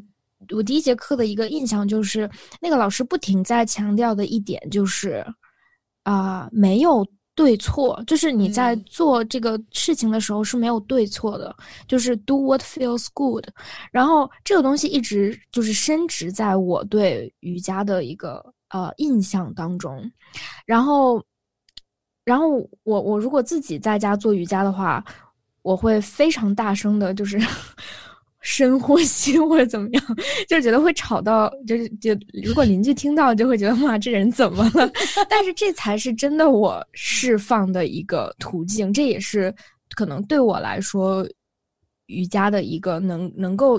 [0.55, 2.29] 我第一节课的一个印象就是
[2.63, 5.23] 那个老师不停在强调的一点就是
[6.05, 7.07] 啊没有。
[7.37, 11.57] 对错就是你在做这个事情的时候是没有对错的，
[11.89, 13.47] 就是 do what feels good。
[13.91, 20.11] 然后这个东西一直就是深植在我对瑜伽的一个呃印象当中。
[20.67, 21.23] 然后，
[22.25, 22.49] 然后
[22.83, 25.05] 我我如果自己在家做瑜伽的话，
[25.63, 27.39] 我会非常大声的，就是。
[28.43, 30.03] 深呼吸或者怎么样，
[30.49, 34.91] 就觉得会吵到，就是就如果邻居听到，就会觉得哇，这人怎么了？
[35.29, 39.55] 但是这才是真的我释放的一个途径，这也是
[39.95, 41.29] 可能对我来说
[42.07, 43.79] 瑜伽的一个能能够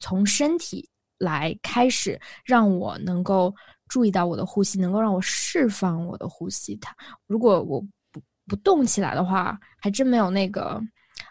[0.00, 3.54] 从身体来开始，让我能够
[3.88, 6.76] 注意到我的呼吸，能够让我释放我的呼吸。
[6.76, 6.94] 它
[7.26, 7.80] 如果我
[8.12, 10.80] 不不动起来的话，还真没有那个。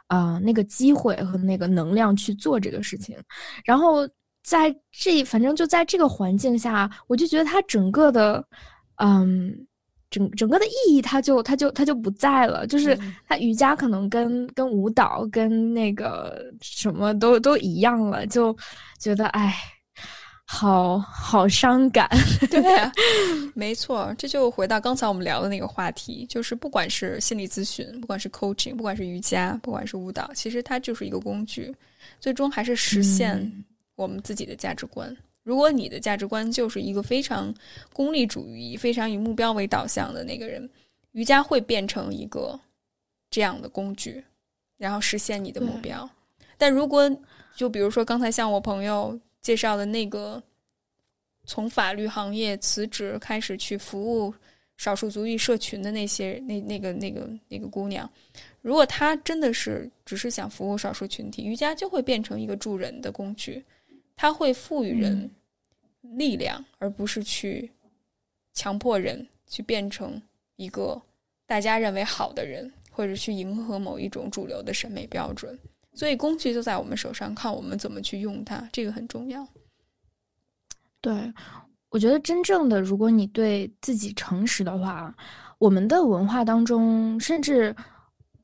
[0.07, 3.17] 啊，那个机会和那个能量去做这个事情，
[3.63, 4.07] 然后
[4.43, 8.43] 在这，反正就在这个环境下，我就觉得它整个的，
[8.97, 9.53] 嗯，
[10.09, 12.67] 整整个的意义，它就它就它就不在了。
[12.67, 12.97] 就是
[13.27, 18.55] 它瑜伽可能跟跟舞蹈跟那个什么都都一样了，就
[18.99, 19.53] 觉得哎。
[20.49, 22.09] 好好伤感，
[22.49, 22.63] 对，
[23.53, 31.75] 没错，这就回到刚才我们聊的那个话题，就是不管是心理咨询，不管是 coaching，不管是瑜伽，不管是舞蹈，其实它就是一个工具，
[32.21, 35.15] 最终还是实现我们自己的价值观。
[35.43, 37.53] 如果你的价值观就是一个非常
[37.91, 40.67] 功利主义、非常以目标为导向的那个人，
[41.11, 42.57] 瑜伽会变成一个
[43.29, 44.23] 这样的工具，
[44.77, 46.09] 然后实现你的目标。
[46.57, 47.11] 但如果
[47.53, 49.19] 就比如说刚才像我朋友。
[49.41, 50.41] 介绍的那个
[51.45, 54.33] 从法律行业辞职开始去服务
[54.75, 58.09] 少数族裔社群的那些那那个那个那个姑娘，
[58.61, 63.63] 如果她真的是只是想服务少数群体，瑜伽就会变成一个助人的工具，
[64.15, 65.29] 它会赋予人
[66.01, 67.71] 力量，而不是去
[68.53, 70.21] 强迫人去变成
[70.57, 71.01] 一个
[71.45, 75.57] 大家认为好的人，或者去迎合某一种主流的审美标准。
[75.97, 79.45] 所以工具就在我们手上，看我们怎么去用它，这个很重要。
[81.01, 81.33] 对，
[81.89, 85.11] 我觉得真正的，如果你对自己诚实的话，
[85.57, 87.75] 我们的文化当中，甚至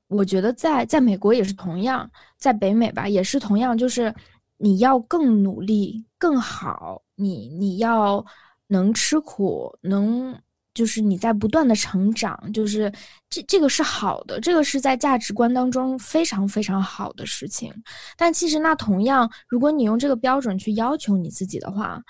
[0.07, 4.11] 我觉得在在美国也是同样，在北美吧也是同样，就是
[4.57, 8.25] 你要更努力、更好，你你要
[8.65, 10.35] 能吃苦，能。
[10.73, 12.91] 就是你在不断的成长，就是
[13.29, 17.73] 这这个是好的，这个是在价值观当中非常非常好的事情。
[18.17, 22.01] 但其实那同样，如果你用这个标准去要求你自己的话，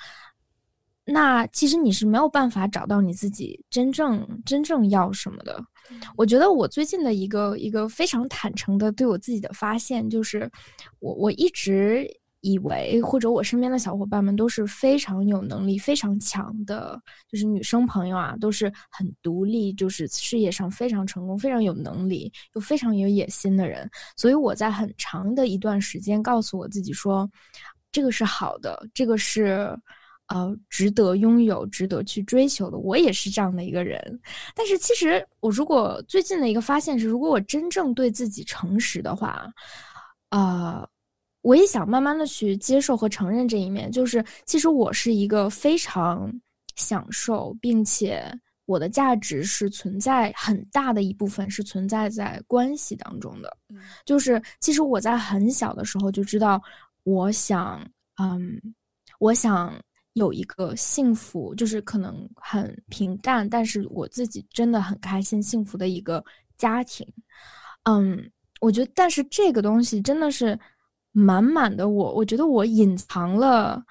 [1.05, 5.61] 那其实你是没有办法找到你自己真正真正要什么的。
[6.15, 10.49] 我觉得我最近的一个一个非常坦诚的对我自己的发现，就是
[10.99, 12.07] 我我一直。
[12.45, 23.89] 以为或者我身边的小伙伴们都是非常有能力、非常强的，就是女生朋友啊，都是很独立，就是事业上非常成功、非常有能力又非常有野心的人。
[24.17, 27.29] 所以我在很长的一段时间告诉我自己说，
[27.93, 29.73] 这个是好的，这个是
[30.27, 32.77] 呃值得拥有、值得去追求的。
[32.77, 34.19] 我也是这样的一个人。
[34.53, 39.49] 但是其实我如果最近的一个发现是，如果我真正对自己诚实的话，
[40.27, 40.85] 啊。
[41.43, 46.33] 我也想慢慢的去接受和承认这一面，就是其实我是一个非常
[46.77, 48.25] 享受，并且
[48.65, 53.57] 我的价值是存在很大的一部分是存在在关系当中的。
[54.05, 56.61] 就是其实我在很小的时候就知道，
[57.03, 57.85] 我想，
[58.21, 58.57] 嗯，
[59.19, 59.77] 我想
[60.13, 66.23] 有一个幸福，就是可能很平淡，但是我自己真的很开心、幸福的一个
[66.57, 67.05] 家庭。
[67.83, 68.31] 嗯，
[68.61, 70.57] 我觉得，但是这个东西真的是。
[71.13, 73.81] 满满的我，我觉得我隐藏了，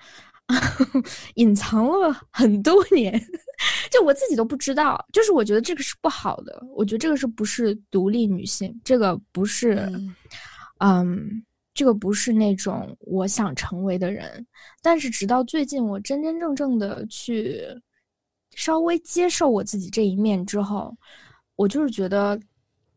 [1.36, 3.12] 隐藏了很多年，
[3.90, 5.02] 就我自己都不知道。
[5.12, 8.78] 就是我觉得这个是不好的，我觉得这个是不是独立女性？
[8.84, 9.88] 这个不是，
[10.80, 11.42] 嗯，
[11.72, 14.44] 这个不是那种我想成为的人。
[14.82, 17.62] 但是直到最近，我真真正正的去
[18.56, 20.92] 稍微接受我自己这一面之后，
[21.54, 22.36] 我就是觉得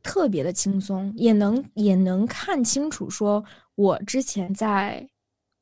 [0.01, 3.45] 特别的轻松，也能也能看清楚说。
[3.76, 5.07] 我之前在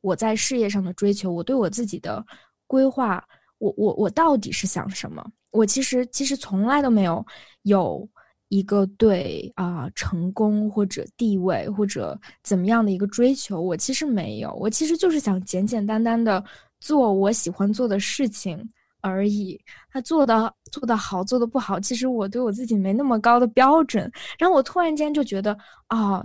[0.02, 2.24] 我在事业上的追求，我对我自己的
[2.68, 3.24] 规划，
[3.58, 5.26] 我我我到底是想什么？
[5.52, 7.26] 我其实其实从来都没有
[7.64, 8.08] 有
[8.50, 16.44] 一个对啊成功或者地位或者怎么样的一个追求，我其实没有，我其实就是想简简单单的
[16.80, 18.68] 做我喜欢做的事情，
[19.02, 19.60] 而已。
[19.92, 24.12] 他做的做的好，做的不好，其实我对我自己没那么高的标准。
[24.38, 25.58] 然后我突然间就觉得
[25.88, 26.24] 啊，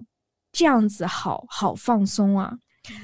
[0.58, 2.58] 这样子好好放松啊。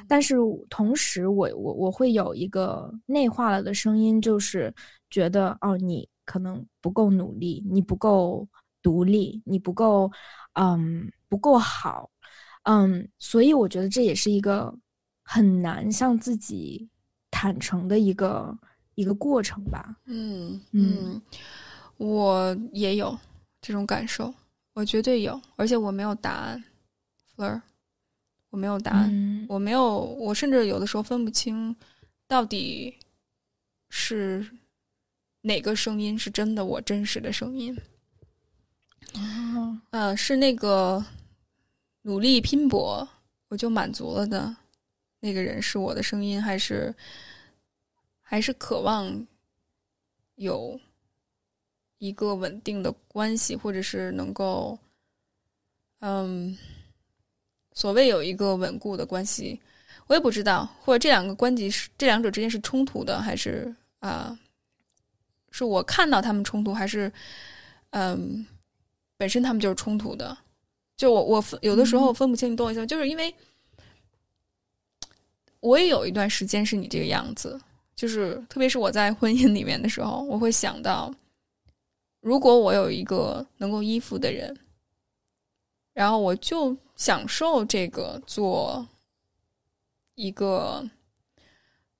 [0.09, 0.35] 但是
[0.69, 4.75] 同时，我我我会有一个内化了的声音，就是
[5.09, 8.49] 觉得哦，你可能不够努力，你不够
[8.83, 10.11] 独立，你不够，
[10.55, 12.11] 嗯，不够好，
[12.65, 14.75] 嗯，所以我觉得这也是一个
[15.23, 16.89] 很难向自己
[17.31, 18.59] 坦诚的一个
[18.97, 19.95] 一个过程吧。
[20.07, 21.23] 嗯嗯，
[21.99, 23.17] 我也有
[23.61, 24.35] 这种感受，
[24.73, 26.65] 我绝对有，而且我没有答案
[27.37, 27.63] ，Fleur。
[28.51, 31.75] 我没有答案，我没有，我甚至有的时候分不清，
[32.29, 32.97] 到底
[33.89, 34.49] 是
[35.41, 37.77] 哪个声音是真的，我真实的声音。
[39.15, 41.05] 哦，呃，是那个
[42.03, 43.09] 努力拼搏
[43.49, 44.55] 我就满足了的
[45.19, 46.95] 那个人是我的声音，还是
[48.23, 49.27] 还是渴望
[50.37, 50.81] 有
[51.99, 54.79] 一个稳定的关系，或者是能够，
[55.99, 56.57] 嗯。
[57.75, 59.61] 所谓有一个稳固的关系，
[60.07, 64.39] 我也不知道，或者这两个关系是这两者之间是冲突的，还是啊，
[65.51, 67.13] 是我看到他们冲突，还是
[67.91, 68.47] 嗯，
[69.17, 70.37] 本身他们就是冲突的？
[70.97, 72.87] 就我我有的时候分不清，你懂我意思？
[72.87, 73.35] 就是因为
[75.59, 77.61] 我也有一段时间是你这个样子，
[77.97, 81.13] 就是特别是我在婚姻里面的时候，我会想到，
[82.21, 84.57] 如果我有一个能够依附的人，
[85.95, 86.77] 然后我就。
[86.97, 88.87] 享受这个做
[90.15, 90.89] 一个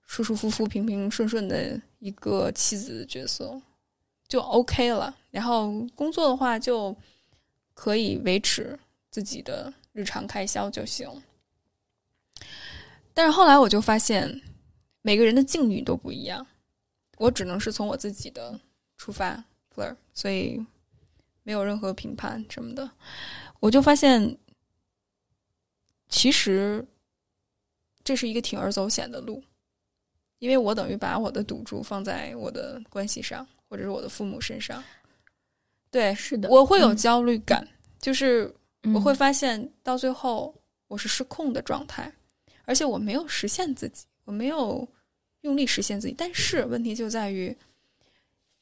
[0.07, 3.61] 舒舒服服、平平顺顺的一个妻子的角色
[4.29, 5.13] 就 OK 了。
[5.33, 6.97] 然后工作的话，就
[7.75, 8.79] 可以维持
[9.11, 11.11] 自己的日常开销就行。
[13.13, 14.41] 但是后来我就发现，
[15.03, 16.47] 每个人的境遇都不一样。
[17.19, 18.61] 我只能是从我自己的
[18.97, 19.43] 出发
[19.75, 20.65] fler 所以
[21.43, 22.89] 没有任何评判什么的。
[23.65, 24.37] 我就发现。
[26.11, 26.87] 其实，
[28.05, 29.43] 这是一个铤而走险的路，
[30.39, 34.85] 因为我等于把我的赌注放在我的关系上，或者是我的父母身上。
[35.91, 37.67] 对，是的，我会有焦虑感，
[37.99, 38.55] 就是
[38.95, 40.55] 我会发现到最后
[40.87, 42.13] 我是失控的状态，
[42.65, 44.87] 而且我没有实现自己，我没有
[45.41, 46.15] 用力实现自己。
[46.17, 47.57] 但是问题就在于，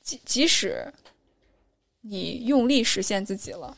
[0.00, 0.90] 即即使
[2.00, 3.76] 你用力实现自己了，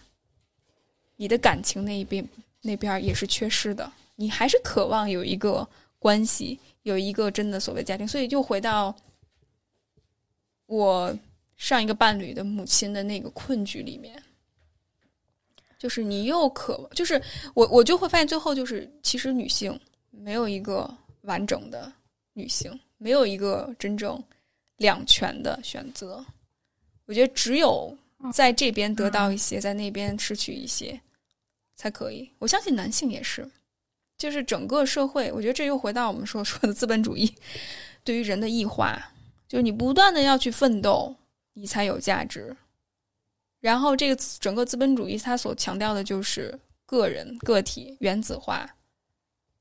[1.16, 2.26] 你的感情那一边。
[2.66, 8.96] 那边也是缺失的，你还是渴望有一个关系，有一个真的所谓家庭，所以就回到
[10.64, 11.14] 我
[11.58, 14.22] 上一个伴侣的母亲的那个困局里面，
[15.78, 20.90] 就是你又渴，就是我我就会发现最后就是，其实女性没有一个
[21.24, 21.92] 完整的
[22.32, 24.18] 女性，没有一个真正
[24.78, 26.24] 两全的选择，
[27.04, 27.94] 我觉得只有
[28.32, 31.00] 在这边得到一些，在那边失去一些。
[31.76, 33.50] 才可以，我相信男性也是，
[34.16, 37.34] 就是整个社会，我觉得这又回到我们说说的资本主义
[38.04, 39.10] 对于人的异化，
[39.48, 41.16] 就是你不断的要去奋斗，
[41.54, 42.56] 你才有价值。
[43.58, 46.56] 然后这个整个资本主义它所强调的就是
[46.86, 48.76] 个人个体原子化、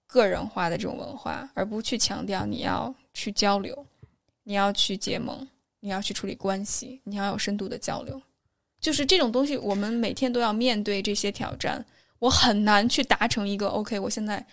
[0.05, 3.83] 个人化的这种文化，而不去强调你要去交流，
[4.43, 5.47] 你要去结盟，
[5.79, 8.21] 你要去处理关系，你要有深度的交流，
[8.83, 11.83] 就是这种东西，我们每天都要面对这些挑战。
[12.19, 14.45] 我很难去达成一个 OK，我现在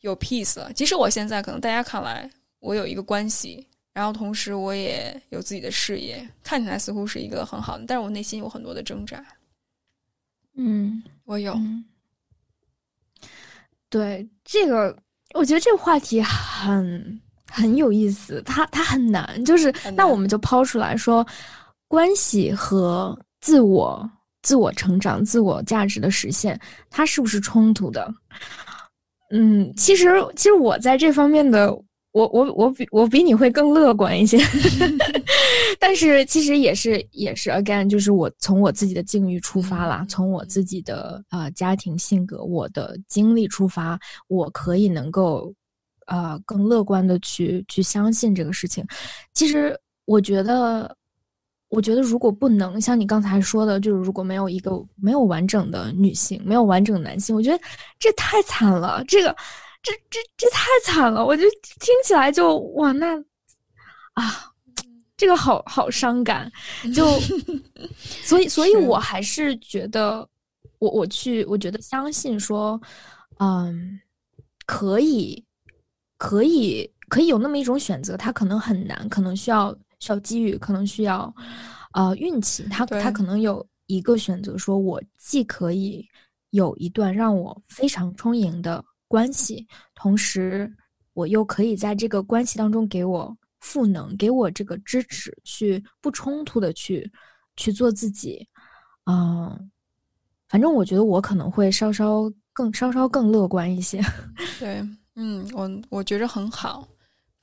[0.00, 0.72] 有 peace 了。
[0.72, 2.28] 即使我现在可能大家看来
[2.60, 9.22] 我有一个关系，然后同时我也有自己的事业，看起来似乎是一个很好的，但是我内心有很多的挣扎。
[10.54, 11.54] 嗯，我有。
[13.90, 14.96] 对这个，
[15.34, 19.44] 我觉得这个话题很很有意思，它它很难。
[19.44, 21.26] 就是那我们就抛出来说，
[21.86, 24.10] 关系和自我。
[24.40, 26.58] 自我成长、自我价值的实现，
[26.88, 28.08] 它是不是冲突的？
[29.32, 31.70] 嗯，其实，其实我在这方面的，
[32.12, 34.38] 我我我比我比你会更乐观一些。
[35.80, 45.52] 但是，其实也是也是 again，就是我从我自己的境遇出发啦，从我自己的啊家庭性格、我的经历出发，我可以能够
[46.06, 48.86] 啊更乐观的去去相信这个事情。
[49.34, 50.96] 其实，我觉得。
[51.68, 57.62] 我觉得，如果不能像你刚才说的，就是如果没有一个没有完整的女性，没有完整男性，我觉得
[57.98, 59.04] 这太惨了。
[59.06, 59.36] 这个，
[59.82, 61.24] 这这这太惨了。
[61.24, 61.42] 我就
[61.78, 63.14] 听起来就哇，那
[64.14, 64.50] 啊，
[65.14, 66.50] 这个好好伤感。
[66.94, 67.06] 就
[68.24, 70.26] 所以，所以我还是觉得，
[70.78, 72.80] 我我去，我觉得相信说，
[73.40, 74.00] 嗯，
[74.64, 75.44] 可以，
[76.16, 79.76] 可以，可以有那么一种选择，它可能很难，可能需要。
[80.00, 81.34] 需要机遇，可能需要
[81.92, 82.64] 呃运气。
[82.70, 86.06] 他他可能有一个选择，说我既可以
[86.50, 90.70] 有一段让我非常充盈的关系，同时
[91.14, 97.10] 我又可以在这个关系当中给我赋能，给我这个支持，去不冲突的去
[97.56, 98.46] 去做自己。
[99.06, 99.70] 嗯，
[100.48, 104.00] 反正我觉得我可能会稍稍更稍稍更乐观一些。
[104.60, 104.86] 对，
[105.16, 106.86] 嗯，我我觉着很好。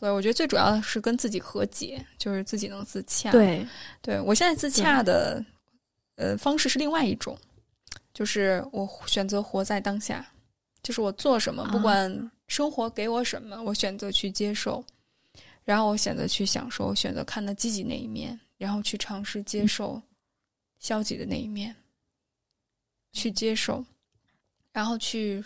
[0.05, 3.31] 对，我觉得最主要的是跟自己和解，就是自己能自洽。
[3.31, 3.67] 对，
[4.03, 5.43] 对我现在自洽的
[6.15, 7.35] 呃方式是另外一种，
[8.13, 10.23] 就是我选择活在当下，
[10.83, 14.85] 就是我做什么，不管生活给我什么，我选择去接受，
[15.63, 19.99] 然后我选择去享受，我选择看到积极那一面，然后去尝试接受
[20.77, 21.75] 消极的那一面，
[23.11, 23.83] 去接受，
[24.71, 25.43] 然后去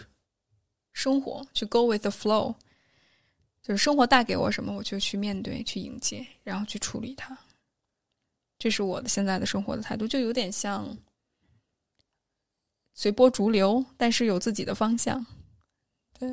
[0.92, 2.54] 生活，去 go with the flow。
[3.70, 7.38] 就是生活带给我什么，我就去面对、去迎接，然后去处理它。
[8.58, 10.98] 这是我的现在的生活的态度，就有点像
[12.96, 15.24] 随波逐流，但是有自己的方向。
[16.18, 16.28] 对，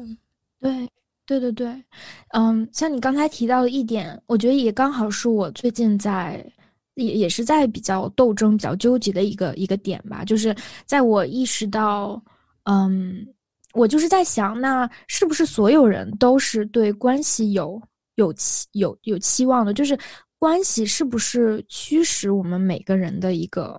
[0.58, 0.88] 对，
[1.26, 1.84] 对，对，对。
[2.28, 6.42] 嗯，像你刚才提到的一点，我觉得也刚好是我最近在
[6.94, 10.24] 也也是在比较斗争、比较纠结的一个一个点吧。
[10.24, 10.56] 就是
[10.86, 12.18] 在我意识到，
[12.62, 13.28] 嗯。
[13.76, 17.80] 我就是在想，那是不是所有人都是对关系有
[18.14, 19.74] 有期有有期望的？
[19.74, 19.98] 就是
[20.38, 23.78] 关系是不是驱使我们每个人的一个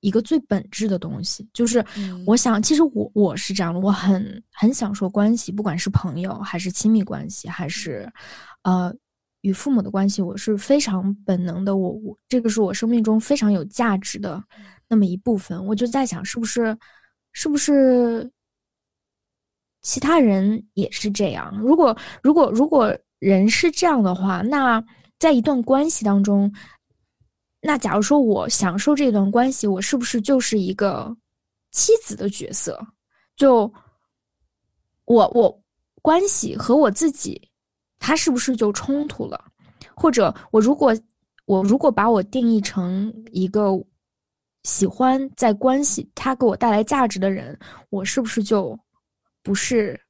[0.00, 1.46] 一个最本质的东西？
[1.52, 1.84] 就是
[2.26, 8.10] 我想，其实我我是这样的，我很很享受关系，不管是朋友还是亲密关系，还是
[8.62, 8.90] 呃
[9.42, 11.76] 与父母的关系，我是非常本能的。
[11.76, 14.42] 我我这个是我生命中非常有价值的
[14.88, 15.62] 那么一部分。
[15.66, 16.74] 我就在想，是不是
[17.34, 18.30] 是不是？
[19.82, 21.56] 其他人也是这样。
[21.60, 24.82] 如果如果如果人是这样的话，那
[25.18, 26.52] 在一段关系当中，
[27.60, 31.16] 那假如说我享受这段关系，我是不是就是一个
[31.70, 32.80] 妻子的角色？
[33.36, 33.72] 就
[35.04, 35.62] 我我
[36.00, 37.40] 关系和我自己，
[37.98, 39.44] 他是不是就冲突了？
[39.94, 40.96] 或者我如果
[41.44, 43.70] 我如果把我定义成一个
[44.62, 47.58] 喜欢在关系他给我带来价值的人，
[47.90, 48.78] 我是不是就？
[49.42, 50.00] 不是，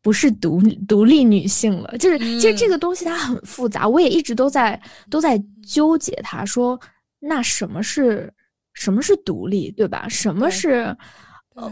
[0.00, 4.80] 不是独独立女性了，就是其实这个东西它很复杂，我也一直都在
[5.10, 6.14] 都在纠结。
[6.22, 6.80] 它说，
[7.18, 8.32] 那什么是
[8.72, 10.08] 什么是独立，对吧？
[10.08, 10.96] 什么是
[11.54, 11.70] 呃，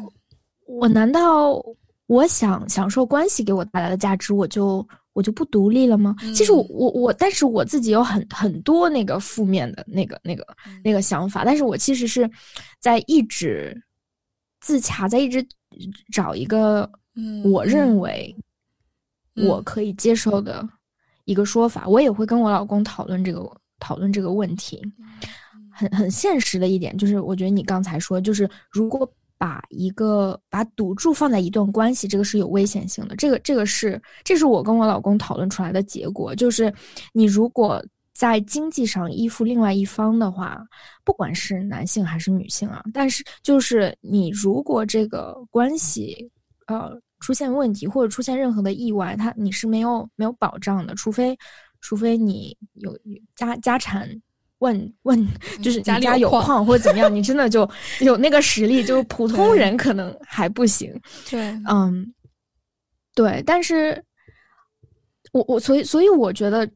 [0.66, 1.62] 我难道
[2.06, 6.14] 我想享受关系给我带来的价值，我就我就不独立了吗？
[6.34, 10.44] 其实我我我，但是我自己有很很多那个负面的那个那个
[10.84, 12.28] 那个想法，但是我其实是
[12.80, 13.74] 在一直
[14.60, 15.46] 自洽，在一直
[16.12, 16.90] 找一个。
[17.44, 18.34] 我认为
[19.46, 20.66] 我可以接受的
[21.24, 24.82] 一个说法，我也会跟我老公讨论这个讨论这个问题。
[25.70, 29.06] 很很现实的一点就是，我觉得你刚才说，就是如果
[29.36, 33.16] 把一个把赌注放在一段关系，这个是有危险性的。
[33.16, 36.72] 这个这个是这是我跟我老公讨论出来的结果，就是
[37.12, 40.66] 你如果在经济上依附另外一方的话，
[41.04, 46.30] 不管是男性还是女性啊，但是就是你如果这个关系
[46.68, 46.98] 呃。
[47.26, 51.36] 出现问题或者出现任何的意外，他你是没有没有保障的，除非
[51.80, 52.96] 除非你有
[53.34, 54.08] 家家产
[54.58, 55.26] 问问，
[55.60, 57.68] 就是家里有矿或者怎么样，你真的就
[58.00, 60.88] 有那个实力，就是普通人可能还不行。
[61.28, 62.14] 对，嗯，
[63.12, 64.00] 对，但是
[65.32, 66.70] 我我所以所以我觉得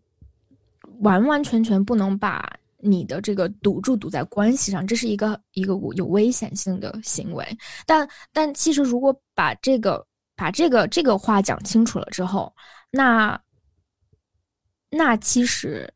[1.03, 7.47] 完完全全不能把你的这个赌注赌在关系上，这是一个一个有危险性的行为。
[7.87, 10.05] 但但其实如果把这个
[10.41, 12.51] 把这个这个话讲清楚了之后，
[12.91, 13.39] 那
[14.89, 15.93] 那其实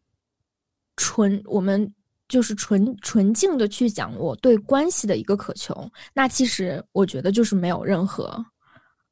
[0.97, 1.91] 纯我们
[2.29, 8.45] 就是纯纯净的去讲我对关系的一个渴求，那其实我觉得就是没有任何，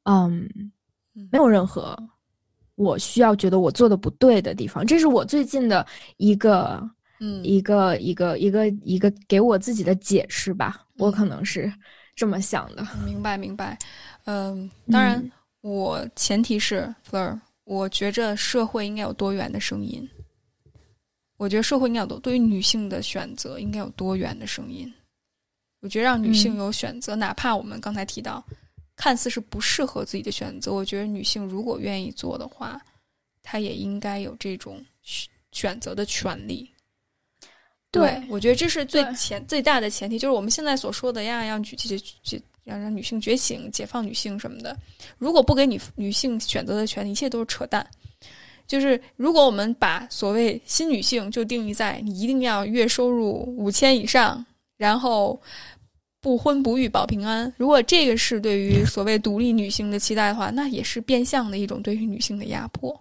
[0.03, 0.47] 嗯，
[1.31, 1.97] 没有任何
[2.75, 4.85] 我需要觉得我做的不对的地方。
[4.85, 5.87] 这是我最近的
[6.19, 6.79] 一个，
[7.21, 10.85] 嗯，一个一个一个一个给我自己的解释吧。
[10.99, 11.73] 我可能是
[12.15, 12.87] 这么想的。
[13.05, 13.79] 明白，明白。
[14.25, 15.31] 嗯，当然，
[15.61, 20.09] 我前提是 Fleur，我觉着社会应该有多元的声音。
[21.39, 24.93] 我觉得社会应该有多对于女性的选择应该有多元的声音。
[25.81, 28.45] 我觉得让女性有选择，哪怕我们刚才提到
[28.95, 32.81] 看似是不适合自己的选择，我觉得女性如果愿意做的话，
[33.43, 34.81] 她也应该有这种
[35.51, 36.71] 选择的权利。
[37.93, 42.43] 对，我觉得这是最前最大的前提，就是我们现在所说的呀，要举这些。
[42.65, 44.79] 要让女性觉醒、解放女性什么的，
[45.19, 47.85] 如果不给女女性选择的权利，一切都是扯淡。
[48.69, 54.47] 就是如果我们把所谓新女性就定义在你一定要月收入五千以上，
[54.77, 55.43] 然后
[56.21, 62.97] 不婚不育保平安，如果这个是对于所谓独立女性的期待的话，那也是变相的一种对于女性的压迫。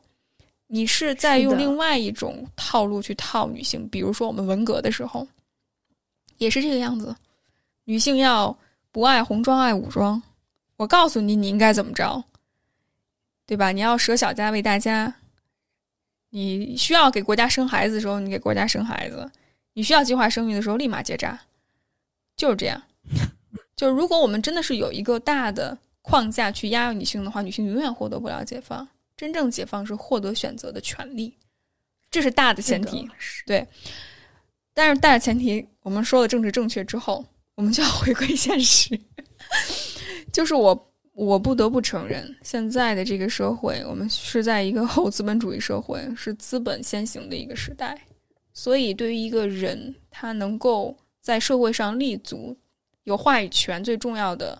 [0.73, 5.27] 你是在用另外一种套路去套女性，比如说我们文革的时候，
[6.37, 7.13] 也是这个样子，
[7.83, 8.57] 女性要
[8.89, 10.23] 不爱红装爱武装，
[10.77, 12.23] 我告诉你你应该怎么着，
[13.45, 13.73] 对吧？
[13.73, 15.13] 你要舍小家为大家，
[16.29, 19.29] 你需要给国家生孩子的时候，你给国家生孩子；
[19.73, 21.37] 你需要计划生育的时候，立马结扎，
[22.37, 22.81] 就是这样。
[23.75, 28.87] 就是如果我们真的是有一个大的框架去压抑女性的话，女性永远获得不了解放。
[29.21, 31.31] 真正解放是获得选择的权利，
[32.09, 33.07] 这是大的前提，
[33.45, 33.63] 对。
[34.73, 37.23] 但是大的前提，我们说了政治正确之后，
[37.53, 38.99] 我们就要回归现实。
[40.33, 47.95] 就是我，我不得不承认，现在的这个社会，我们是在一个 后资本主义社会，是资本先行的一个时代。
[48.53, 52.57] 所以，对于一个人，他能够在社会上立足、
[53.03, 54.59] 有话语权，最重要的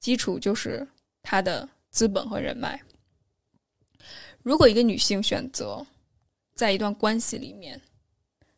[0.00, 0.88] 基础就是
[1.22, 2.80] 他的资本和人脉。
[4.42, 5.86] 如果一个女性选择
[6.54, 7.80] 在一段关系里面，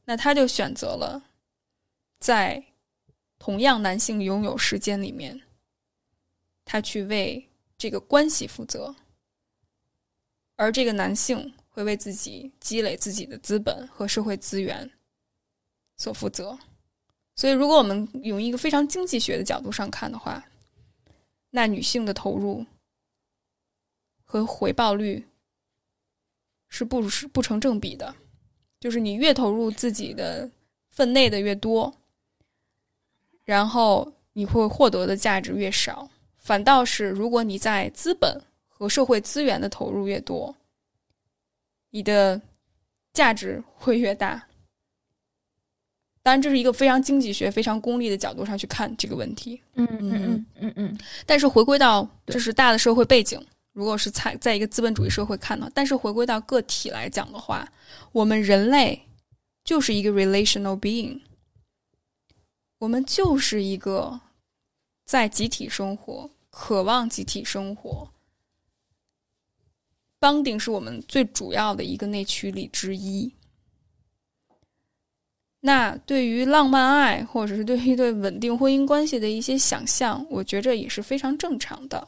[0.07, 1.23] 那她就选择了
[2.19, 2.65] 在
[3.39, 5.43] 同样男性拥有时间里面，
[6.65, 7.47] 她去为
[7.77, 8.95] 这个关系负责，
[10.57, 14.91] 而这个男性会为自己积累自己的资本和社会资源
[15.99, 16.59] 所负责。
[17.37, 20.43] 所以，如果我们用一个非常经济学的角度上看的话，
[21.51, 22.65] 那女性的投入
[24.25, 25.27] 和回报率。
[26.77, 28.13] 是不是不成正比的？
[28.81, 30.51] 就是你越投入自己的
[30.91, 31.95] 分内的越多，
[33.45, 36.11] 然后你会获得的价值越少。
[36.37, 40.53] 反倒是如果你在资本和社会资源的投入越多，
[41.91, 42.43] 你的
[43.13, 44.45] 价值会越大。
[46.25, 49.63] 当然，这是一个非常经济学、非常功利的角度上去看这个问题。
[49.75, 50.99] 嗯嗯嗯嗯嗯。
[51.25, 53.41] 但是回归到这是大的社会背景。
[53.75, 57.71] 如果是在在一个资本主义社会看到，但是回归到个体来讲的话，
[58.13, 59.03] 我们人类
[59.65, 61.21] 就是一个 relational being，
[62.79, 64.21] 我们就是一个
[65.05, 68.09] 在集体生活、渴望集体生活。
[70.21, 73.31] bonding 是我们最主要的一个内驱力之一。
[75.61, 82.07] 那对于浪漫爱，或者是对于对稳定婚姻关系的一些想象，我觉着也是非常正常的。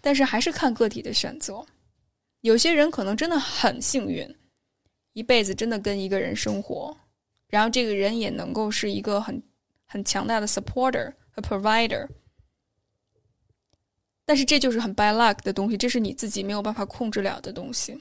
[0.00, 1.64] 但是还是看个体的选择，
[2.40, 4.34] 有些人可能真的很幸运，
[5.12, 6.96] 一辈子真的跟一个人生活，
[7.48, 9.42] 然后这个人也能够是一个很
[9.86, 12.08] 很强大的 supporter 和 provider。
[14.24, 18.00] 但是这就是很 by luck 的东西，这是你自己没有办法控制了的东西。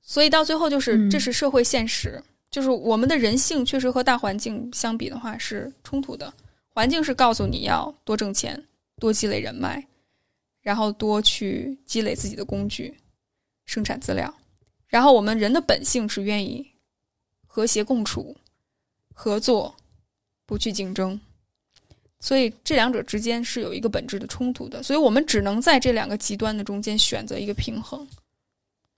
[0.00, 6.32] 所以到最后就是，这是社会现实，就是我们的人性确实和大环境相比的话是冲突的。
[6.68, 8.64] 环境是告诉你要多挣钱。
[8.98, 9.86] 多积累人脉，
[10.62, 12.96] 然后多去积累自己的工具，
[13.66, 14.32] 生产资料。
[14.88, 16.66] 然后我们人的本性是愿意
[17.46, 18.36] 和谐共处、
[19.12, 19.74] 合作，
[20.46, 21.20] 不去竞争。
[22.18, 24.82] 所以这两者之间是有一个本质的冲突的。
[24.82, 28.06] 所以我们只能在这两个极端的中间选择一个平衡。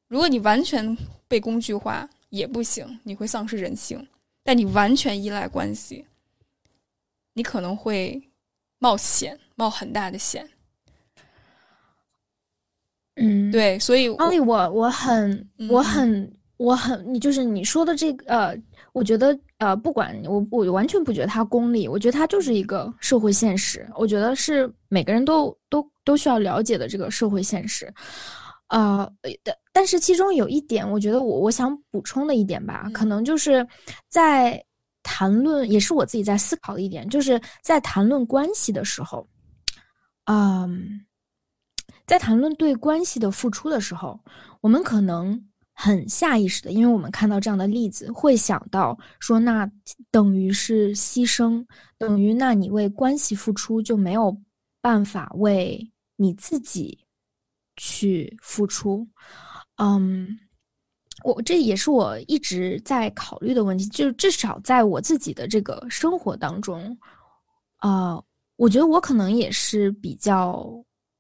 [0.07, 0.97] 如果你完全
[1.27, 3.99] 被工具化也不行，你会丧失人性；
[4.45, 6.07] 但你完全依赖关系，
[7.33, 8.23] 你可能会
[8.79, 9.39] 冒险。
[9.59, 10.49] 冒很大的险，
[13.17, 18.57] 嗯，对，所以奥利，我我很我很我很，你就是你说的这个，呃，
[18.93, 27.93] 我觉得呃，不管我我完全不觉得它功利，我觉得它就是一个社会现实，我觉得是每个人都都都需要了解的这个社会现实，
[28.69, 29.11] 呃，
[29.43, 33.67] 但但是其中有一点，我觉得我我想补充的一点吧，可能就是
[34.09, 34.65] 在
[35.03, 39.27] 谈论，也是我自己在思考的一点，就是在谈论关系的时候。
[40.31, 41.07] 嗯，
[42.07, 44.21] 在谈论对关系的付出的时候，
[44.61, 45.43] 我们可能
[45.73, 49.71] 很下意识的，因为我们看到这样的例子，会想到说，那
[50.11, 51.65] 等于是牺牲，
[51.97, 54.39] 等于那你为关系付出就没有
[54.83, 57.07] 办法为你自己
[57.77, 59.09] 去付出。
[59.77, 60.39] 嗯，
[61.25, 66.99] 我这也是我一直在考虑的问题，就至少在我自己的这个生活当中，
[67.79, 68.23] 啊。
[68.59, 70.69] 我觉得我可能也是比较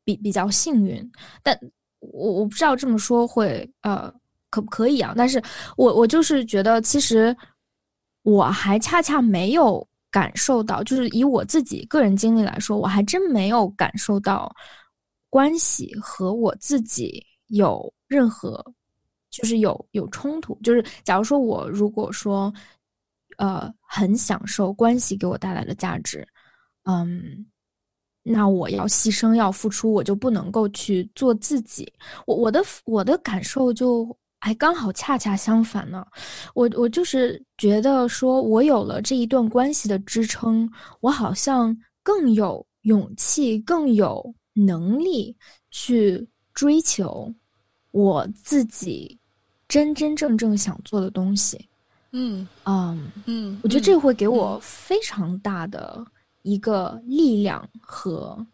[0.05, 1.09] 比比较幸运，
[1.43, 1.57] 但
[2.01, 4.13] 我我不知道这么说会呃
[4.51, 5.15] 可不可以啊？
[5.17, 5.41] 但是
[5.77, 7.35] 我我就是觉得，其实
[8.23, 14.53] 我还恰恰没有感受到，就是以我自己个人经历来说，我还真没有感受到
[15.31, 18.65] 关系和我自己有任何
[19.31, 20.59] 就是有有冲突。
[20.63, 22.53] 就是假如说我如果说
[23.37, 26.27] 呃很享受关系给我带来的价值，
[26.91, 27.47] 嗯，
[28.23, 31.93] 那我要牺牲要付出，我就不能够去做自己。
[32.27, 34.17] 我我的我的感受就。
[34.41, 36.07] 还刚好恰恰相反呢，
[36.55, 40.71] 我我就是觉得说，我有了这一段关系的支撑，
[41.01, 45.37] 我好像更有勇气，更有能力
[45.73, 46.25] 去
[46.55, 47.35] 追求
[47.91, 49.19] 我自己
[49.67, 51.69] 真真正正想做的东西。
[52.13, 56.07] 嗯嗯嗯，我觉得这会给我非常大的
[56.43, 58.47] 一个力量和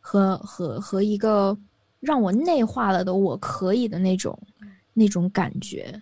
[0.00, 1.56] 和和和一个
[2.00, 4.38] 让我内化了的我可以的那种。
[4.94, 5.94] 那种感觉，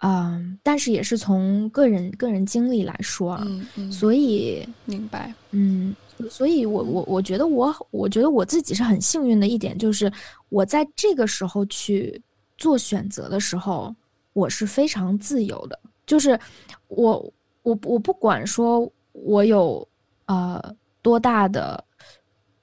[0.00, 5.96] 嗯，但是也是从个人个人经历来说啊，嗯嗯，所以明白，嗯，
[6.28, 10.12] 所以我我我觉得我我觉得我自己是很幸运的一点，就是
[10.50, 12.22] 我在这个时候去
[12.58, 13.96] 做选择的时候，
[14.34, 16.38] 我是非常自由的，就是
[16.88, 17.32] 我
[17.62, 19.88] 我我不管说我有
[20.28, 20.62] 呃
[21.02, 21.84] 多大的。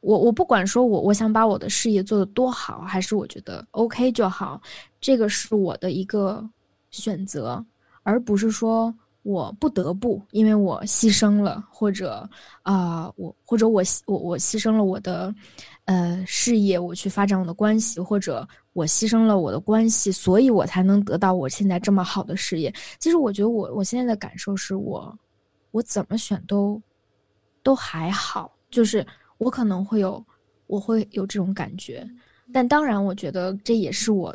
[0.02, 4.62] 我我不管说，我我想把我的事业做得多好，还是我觉得 OK 就好，
[5.02, 6.48] 这个是我的一个
[6.92, 7.66] 选择，
[8.04, 8.94] 而不是说
[9.24, 12.30] 我不得不，因为我牺牲了，或者
[12.62, 15.34] 啊，我或者我我我牺牲了我的
[15.86, 22.72] 呃事业，我去发展我的关系，或者我牺牲了我的关系，所以我才能得到我现在这么好的事业。
[23.00, 25.18] 其实我觉得我我现在的感受是我
[25.72, 26.80] 我怎么选都
[27.66, 29.06] 都还好，就是。
[29.38, 30.26] 我可能会有，
[30.66, 32.10] 我会有这种感觉，
[32.54, 34.34] 但当然，我觉得这也是我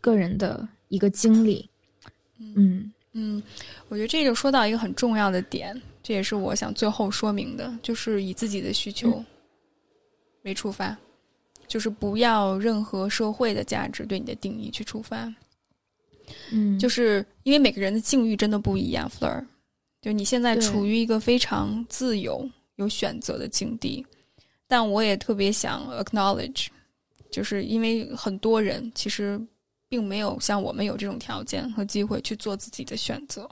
[0.00, 1.68] 个人的一个经历。
[2.38, 3.42] 嗯嗯，
[3.90, 9.22] 我觉得这就说到一个很重要的点，这也是我想最后说明的，就是以自己的需求
[10.44, 10.96] 为出发，
[11.68, 15.30] 就是不要任何社会的价值对你的定义去出发。
[16.50, 19.44] 嗯，就是因为每个人的境遇真的不一样，Fleur，
[20.00, 22.48] 就你现在处于一个非常自由、
[22.80, 24.04] 有选择的境地。
[24.66, 26.66] 但我也特别想 acknowledge，
[27.30, 29.40] 就是因为很多人其实
[29.88, 33.48] 并没有像我们有这种条件和机会去做自己的选择，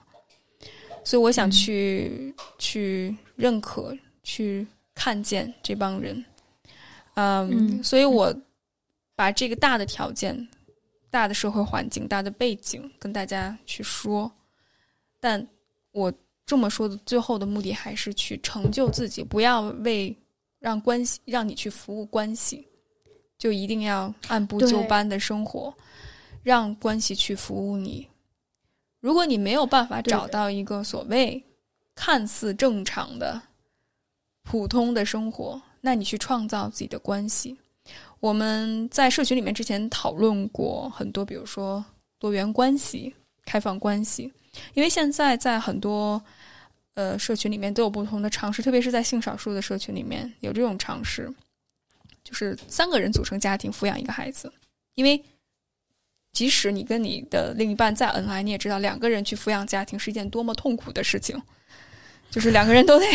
[1.04, 6.24] 所以我想去去认可、去看见这帮人。
[7.14, 8.32] 嗯，所以我
[9.16, 10.48] 把这个大的条件、
[11.10, 14.30] 大的社会环境、大的背景跟大家去说，
[15.18, 15.44] 但
[15.90, 16.12] 我
[16.48, 20.16] 这么说的最后的目的还是去成就自己，不要为。
[20.60, 22.66] 让关系让你去服务关系，
[23.38, 25.72] 就一定要按部就班的生活，
[26.42, 28.08] 让关系去服务你。
[28.98, 31.40] 如果你没有办法找到一个所谓
[31.94, 33.40] 看似正常的
[34.42, 37.56] 普通的生活，那你去创造自己的关系。
[38.18, 41.84] 我们在社群里面之前讨论过很多，比如说
[42.18, 43.14] 多元关系、
[43.44, 44.32] 开放关系，
[44.74, 46.20] 因为现在在很多。
[46.98, 51.32] 呃，社群里面都有不同的尝试，特别是在性少数的社群里面有这种尝试，
[52.24, 54.52] 就是三个人组成家庭抚养一个孩子。
[54.96, 55.22] 因为
[56.32, 61.40] 即使你跟你的另一半再恩爱，你也知道两个人去抚养家庭是一件多么痛苦的事情，
[62.32, 63.06] 就是两个人都得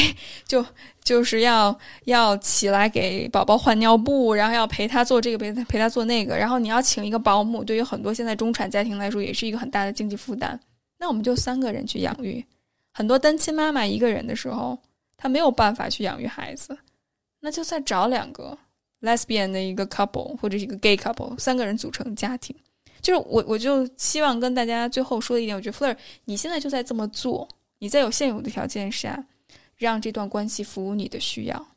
[0.48, 0.66] 就
[1.04, 10.58] 就是要要起来给宝宝换尿布，然后要陪他做这个陪他陪他做那个，然后你要请一个保姆，对于很多现在中产家庭来说也是一个很大的经济负担。
[11.00, 12.46] 那我们就三个人去养育。
[12.95, 14.78] 很多单亲妈妈一个人的时候，
[15.18, 16.78] 她没有办法去养育孩子，
[17.40, 18.56] 那就再找两个
[19.02, 22.56] lesbian 的一个 couple 或者一个 gay couple，三个人组成家庭。
[23.02, 27.49] 就是我，我就希望跟大家最后说的一点，我觉得 Fleur，你现在就在这么做，
[27.80, 29.26] 你在有现有的条件下，
[29.76, 31.68] 让这段关系服务你的需要，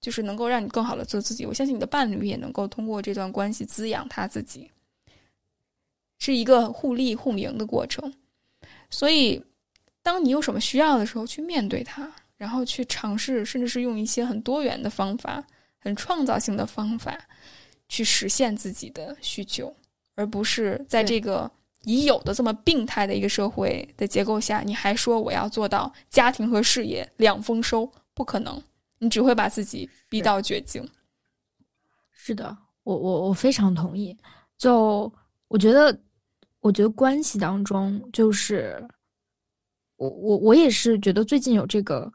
[0.00, 1.46] 就是能够让你更好的做自己。
[1.46, 4.70] 我相信你的伴侣也能够通过这段关系滋养他自己，
[6.18, 8.12] 是一个互利互赢的过程。
[8.90, 9.42] 所以。
[10.04, 15.42] 当你有什么需要的时候，去面对它，然后去尝试，甚至是用一些很多元的方法、
[15.78, 17.18] 很创造性的方法，
[17.88, 19.74] 去实现自己的需求，
[20.14, 21.50] 而不是在这个
[21.84, 28.62] 已有的这么病态的一个社会的结构下，你还说我要做到家庭和事业两丰收，不可能，
[28.98, 30.86] 你只会把自己逼到绝境。
[32.12, 34.14] 是的，我我我非常同意。
[34.58, 35.10] 就
[35.48, 35.98] 我觉得，
[36.60, 38.86] 我觉得关系当中就是。
[39.96, 42.10] 我我我也是觉得最近有这个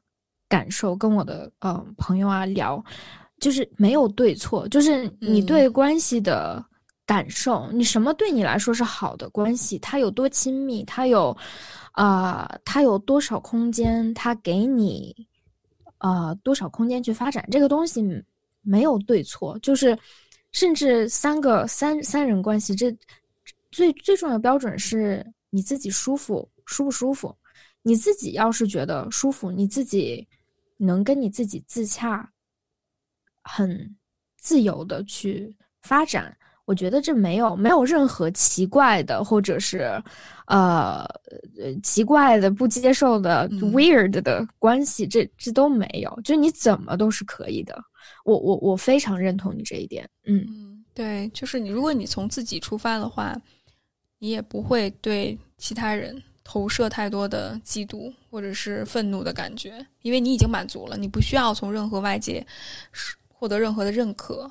[0.48, 2.84] 感受，跟我的呃朋友啊聊，
[3.40, 6.64] 就是没有对错，就是你对关系的
[7.06, 11.36] 感受，你什么对你来说是好的关系，它有多亲密，它有
[11.94, 15.16] 啊，它有多少空间，它给你
[16.00, 18.04] 啊多少空间去发展，这个东西
[18.62, 19.98] 没有对错，就是
[20.52, 22.96] 甚至三个三三人关系，这
[23.72, 27.36] 最最重要的标准是你自己舒服舒不舒服。
[27.90, 30.28] 你自己要是觉得舒服，你自己
[30.78, 32.32] 能跟你自己自洽，
[33.42, 33.98] 很
[34.38, 36.38] 自由的去发展。
[36.66, 39.92] 我觉得这没有没有任何奇怪的，或者是，
[40.46, 41.04] 呃，
[41.82, 46.22] 奇怪的、不接受的、weird 的关系，这这都没有。
[46.24, 47.76] 就你怎么都是可以的。
[48.24, 50.08] 我我我非常认同你这一点。
[50.26, 53.36] 嗯，对，就是你，如果你从自己出发的话，
[54.20, 62.44] 你也不会对其他人投射太多的嫉妒或者是愤怒的感觉，因为你已经满足了，你不需要从任何外界
[63.28, 64.50] 获得任何的认可。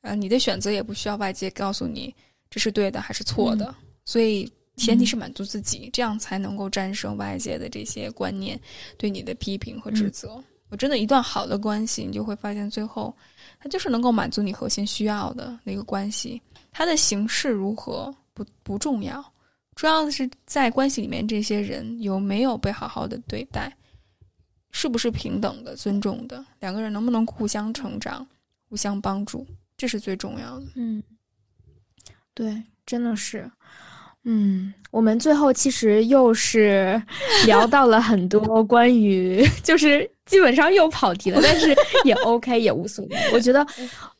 [0.00, 2.14] 呃，你的选择也不需要外界告诉你
[2.48, 3.74] 这是对的还是错的，
[4.06, 8.58] 所以前提是满足自己，这样才能够战胜外界的这些观念
[8.96, 10.42] 对你的批评和指责。
[10.70, 13.14] 我真的一段好的关系，你就会发现最后
[13.60, 16.40] 它就是能够满足你核心需要的那个关系，
[16.72, 19.22] 它的形式如何不不重要，
[19.74, 23.72] 重要的是在关系里面这些人有没有被好好的对待，
[24.70, 28.26] 是不是平等的、尊重的，两个人能不能互相成长、
[28.68, 29.46] 互相帮助。
[29.76, 30.66] 这是最重要的。
[30.76, 31.02] 嗯，
[32.32, 33.50] 对，真的是。
[34.22, 37.02] 嗯，我们最后其实又是
[37.44, 41.74] 聊到了很多关于，就是基本上又跑题了，但是
[42.04, 43.16] 也 OK，也无所谓。
[43.32, 43.66] 我觉得，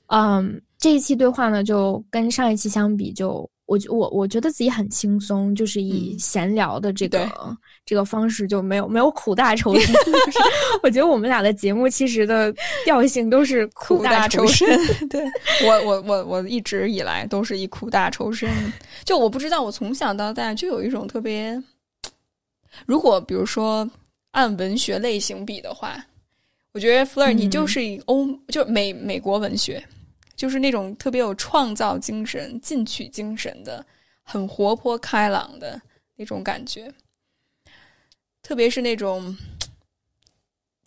[0.08, 7.56] 嗯，这一期对话呢，就跟上一期相比，就我我我觉得自己很轻松，就是以闲聊的这个。
[7.86, 10.38] 这个方式就没有没有苦大仇深， 就是
[10.82, 12.50] 我觉得我们俩的节目其实的
[12.82, 14.66] 调性都是苦大仇深。
[15.10, 15.22] 对
[15.66, 18.48] 我我我我一直以来都是以苦大仇深。
[19.04, 21.62] 就我不知道，我从小到大就有一种特别，
[22.86, 23.86] 如果比如说
[24.30, 26.02] 按文学类型比的话，
[26.72, 29.84] 我觉得弗尔你就是以欧就是美美国文学，
[30.36, 33.84] 就是那种特别有创造精神、进取精神的，
[34.22, 35.80] 很活泼开朗的
[36.16, 36.92] 那种感觉。
[38.42, 39.36] 特别是那种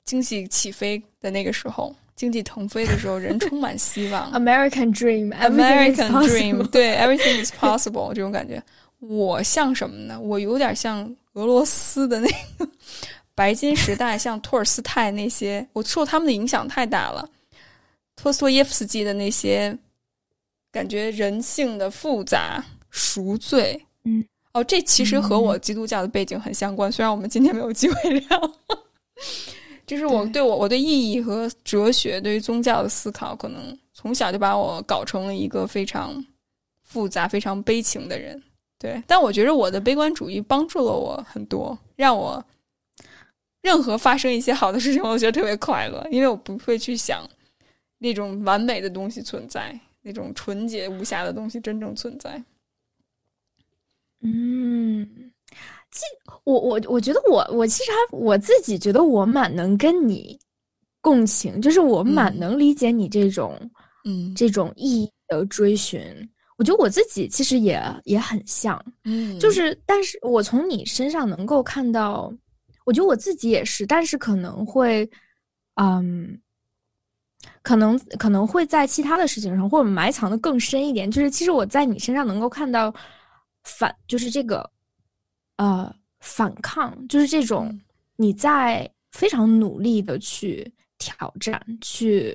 [0.04, 4.32] 经济起飞的那个时候，经济腾飞的时候，人充满希望。
[4.34, 8.62] American Dream，American Dream，对，Everything is possible 这种感觉。
[9.00, 10.20] 我像什么呢？
[10.20, 12.70] 我有点像俄罗斯的那个
[13.36, 17.28] 白金时代，像托尔斯泰那些，我受他们的影响太大了。
[18.18, 19.78] 托斯托耶夫斯基的那些，
[20.74, 24.26] 感觉人性的复杂、赎罪，嗯。
[24.54, 28.52] 哦，这其实和我基督教的背景很相关，虽然我们今天没有机会聊。
[29.86, 36.26] 就是我对我我对意义和哲学对于宗教的思考，可能从小就把我搞成了一个非常
[36.84, 38.42] 复杂、非常悲情的人。
[38.80, 42.44] 对，但我觉得我的悲观主义帮助了我很多，让我
[43.62, 47.24] 任何发生一些好的事情，我都觉得特别快乐，因为我不会去想
[47.98, 52.44] 那种完美的东西存在，那种纯洁无瑕的东西真正存在。
[54.22, 55.32] 嗯，
[55.92, 56.02] 其
[56.44, 60.40] 我我我觉得我我其实还我自己觉得我蛮能跟你
[61.02, 63.58] 共情，就是我蛮能理解你这种
[64.06, 66.02] 嗯这种意义的追寻。
[66.58, 72.34] 我觉得我自己其实也也很像，嗯，就是但是我从你身上能够看到，
[72.84, 75.08] 我觉得我自己也是，但是可能会
[75.76, 76.42] 嗯，
[77.62, 82.94] 可能可能会在其他的事情上或者埋藏的更深一点，就是其实我在你身上能够看到。
[83.70, 84.72] 反就是这个，
[85.58, 87.78] 呃，反抗就是这种
[88.16, 92.34] 你在非常努力的去挑战、去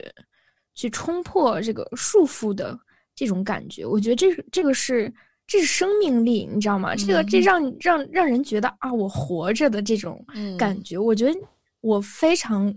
[0.74, 2.78] 去冲破这个束缚的
[3.14, 3.86] 这种感觉。
[3.86, 5.10] 我觉得这是这个是
[5.46, 6.94] 这是生命力，你知道吗？
[6.94, 10.22] 这个这让让让人觉得啊，我活着的这种
[10.58, 10.98] 感觉。
[10.98, 11.40] 我觉得
[11.80, 12.70] 我非常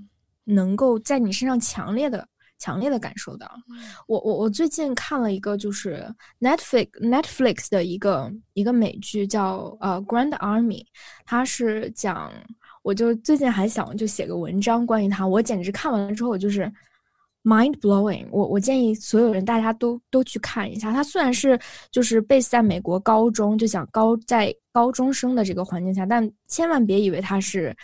[0.46, 2.28] 能够在你身上强烈的。
[2.58, 3.52] 强烈的感受到，
[4.08, 6.08] 我我我最近看了一个就是
[6.40, 10.86] Netflix Netflix 的一个一个美剧叫呃 Grand Army，
[11.26, 12.32] 它是讲，
[12.82, 16.72] 我就最近还想就写个文章关于它，我简直看完了之后我就是
[17.44, 21.60] mind blowing，我我建议所有人大家都都去看一下，它虽然是
[21.92, 27.76] 就是 base 在美国高中，就讲高在高中生的这个环境下，但千万别以为它是。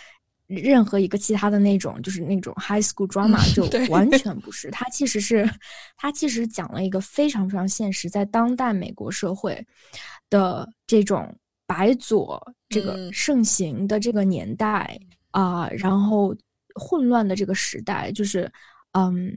[0.53, 4.69] 任何一个其他的那种，就是那种 high school drama，就完 全不是。
[4.69, 5.49] 它其实是，
[5.95, 9.65] 它其实讲了一个非常非常现实，在当代美国社会
[10.30, 11.34] 的这种
[11.65, 14.99] 白左这个盛行的这个年代
[15.32, 16.36] 啊，然后
[16.76, 18.52] 混乱的这个时代，就是
[18.91, 19.34] 嗯，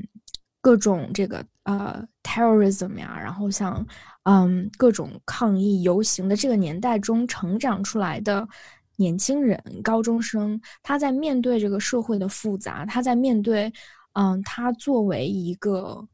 [0.61, 3.87] 各种这个呃 terrorism 呀，然后像
[4.25, 8.49] 嗯各种抗议游行的这个年代中成长出来的。
[8.97, 13.73] 年轻人、高中生，他在面对这个社会的复杂，他在面对，
[14.13, 16.07] 嗯，他作为一个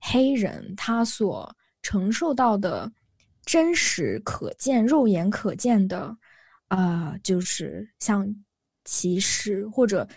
[0.00, 2.90] 黑人他所承受到的
[3.44, 6.16] 真实可见、肉眼可见的，
[6.68, 8.32] 啊，就是像
[8.84, 10.08] 歧视或者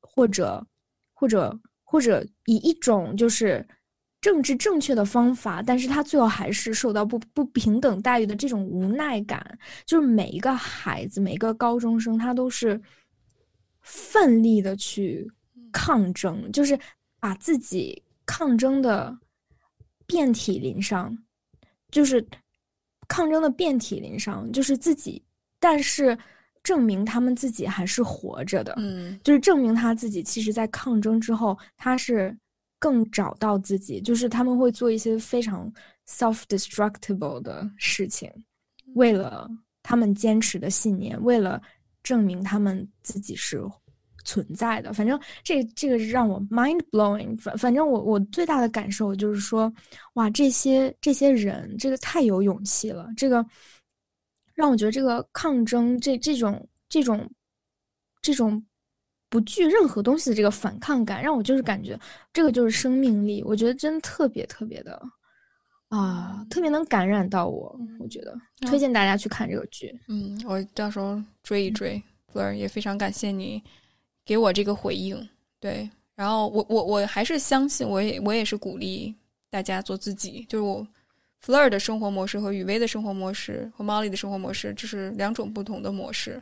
[0.00, 0.66] 或者
[1.12, 3.66] 或者或者以一种就是
[4.24, 12.80] 政治正确的方法，但是他最后还是受到不不平等待遇的这种无奈感，就是每一个孩子、每一个高中生，他都是
[13.82, 15.30] 奋力的去
[15.70, 16.78] 抗争，就是
[17.20, 19.14] 把自己抗争的。
[20.06, 21.16] 遍体鳞伤，
[21.90, 22.22] 就是
[23.08, 25.24] 抗争的遍体鳞伤，就是自己，
[25.58, 26.16] 但是
[26.62, 32.36] 证明他们自己还是活着的，嗯，就是证明他自己，其实，在抗争之后，他是
[32.84, 35.72] 更找到自己，就是他们会做一些非常
[36.06, 38.30] self-destructible 的事情，
[38.94, 39.48] 为了
[39.82, 41.62] 他们坚持的信念，为了
[42.02, 43.62] 证明他们自己是。
[44.26, 47.36] 存在的，反正这这个让我 mind blowing。
[47.36, 49.70] 反反正我我最大的感受就是说，
[50.14, 53.06] 哇，这些这些人，这个太有勇气了。
[53.18, 53.44] 这个
[54.54, 57.30] 让我觉得这个抗争，这这种这种
[58.22, 58.64] 这种
[59.34, 61.98] 不惧任何东西的这个反抗感，让我就是感觉
[62.32, 63.42] 这个就是生命力。
[63.42, 65.02] 我觉得真特别特别的
[65.88, 67.76] 啊，特别能感染到我。
[67.98, 69.92] 我觉得推荐大家去看这个剧。
[70.06, 72.00] 嗯，我到时候追一追。
[72.32, 73.60] Fleur 也非常感谢你。
[74.24, 75.28] 给我这个回应，
[75.58, 79.12] 对，然后我我我还是相信，我也我也是鼓励
[79.50, 80.46] 大家做自己。
[80.48, 80.86] 就是我
[81.44, 86.40] Fleur 的生活模式和雨薇的生活模式和 Molly 的生活模式，这是两种不同的模式。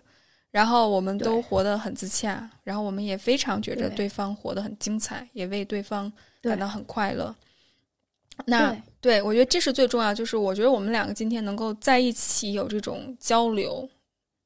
[0.52, 7.34] 然后我们都活得很自洽，然后我们也非常觉着对方活得很精彩，也为对方感到很快乐。
[8.46, 13.90] 那对我觉得这是最重要，就是我觉得我们两个今天能够在一起有这种交流。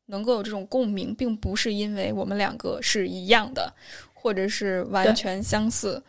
[0.09, 3.75] 能够有这种共鸣，并不是因为我们两个是一样的，
[4.15, 6.01] 或者是完全相似。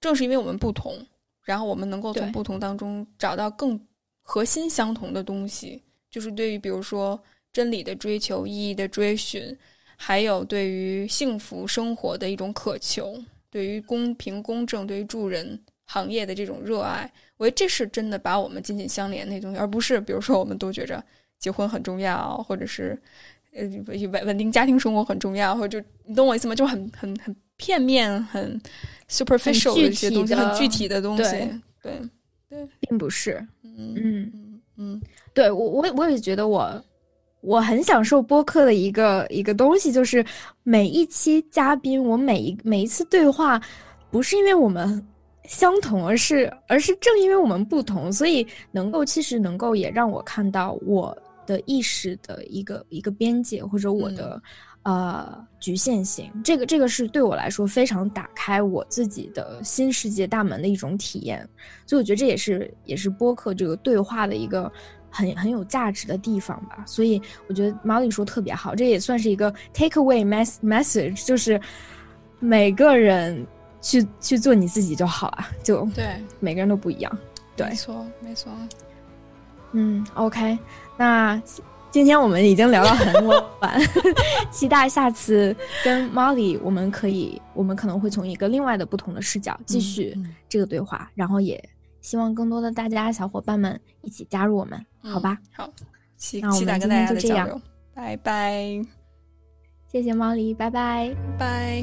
[0.00, 0.98] 正是因为我们不同，
[1.44, 3.80] 然后我们能够从不同当中找到更
[4.22, 7.16] 核心相同的东西，就是对于比如说
[7.54, 9.56] 真理的追求、意义的追寻，
[9.96, 13.18] 还有对于幸福生活的一种渴求，
[13.48, 17.10] 对于公平公正、对于助人行业的这种热爱。
[17.38, 21.02] 我觉得这是真的把我们紧紧相连那东西，而不是比如说我们都觉着
[21.38, 23.00] 结婚很重要，或者是。
[23.56, 26.56] 呃，稳稳定家庭生活很重要，或者你懂我意思吗？
[26.56, 28.60] 就很很很片面、很
[29.08, 31.22] superficial 的一些东西，很具体的东西。
[31.80, 32.00] 对
[32.48, 33.34] 对，并不是。
[33.62, 35.02] 嗯嗯嗯，
[35.32, 36.84] 对我我我也觉得我
[37.44, 40.24] 我很享受播客的一个一个东西，就是
[40.62, 43.60] 每一期嘉宾，我每一每一次对话，
[44.10, 45.06] 不是因为我们
[45.44, 51.16] 相同，而是而是正因为我们不同，所以能够其实能够也让我看到我。
[51.46, 54.42] 的意识的一个一个边界，或者我的
[54.82, 61.46] 呃局限性，这个这个是对我来说非常打开我自己的新世界大门的一种体验，
[61.84, 64.72] 所以我觉得这也是也是播客这个对话的一个
[65.14, 66.82] 很很有价值的地方吧。
[66.86, 71.60] 所以我觉得毛里说特别好，这也算是一个 take away mess message，就是
[72.40, 73.46] 每个人
[73.80, 76.04] 去去做你自己就好了，就对
[76.40, 77.18] 每个人都不一样，
[77.56, 78.50] 对，没错没错，
[79.72, 80.58] 嗯，OK。
[80.96, 81.40] 那
[81.90, 83.80] 今天我们已经聊到很晚
[84.50, 85.54] 期待下次
[85.84, 90.16] 跟 Molly，我们可以，我们可能会从一个另外的不同的视角继续
[90.48, 91.62] 这个对话，然后也
[92.04, 95.38] 希望更多的大家小伙伴们一起加入我们，好吧？
[95.54, 95.72] 好，
[96.42, 97.60] 那我们今天就这样，
[97.94, 98.84] 拜拜。
[99.90, 101.16] 谢谢毛狸，拜拜。
[101.38, 101.82] 拜。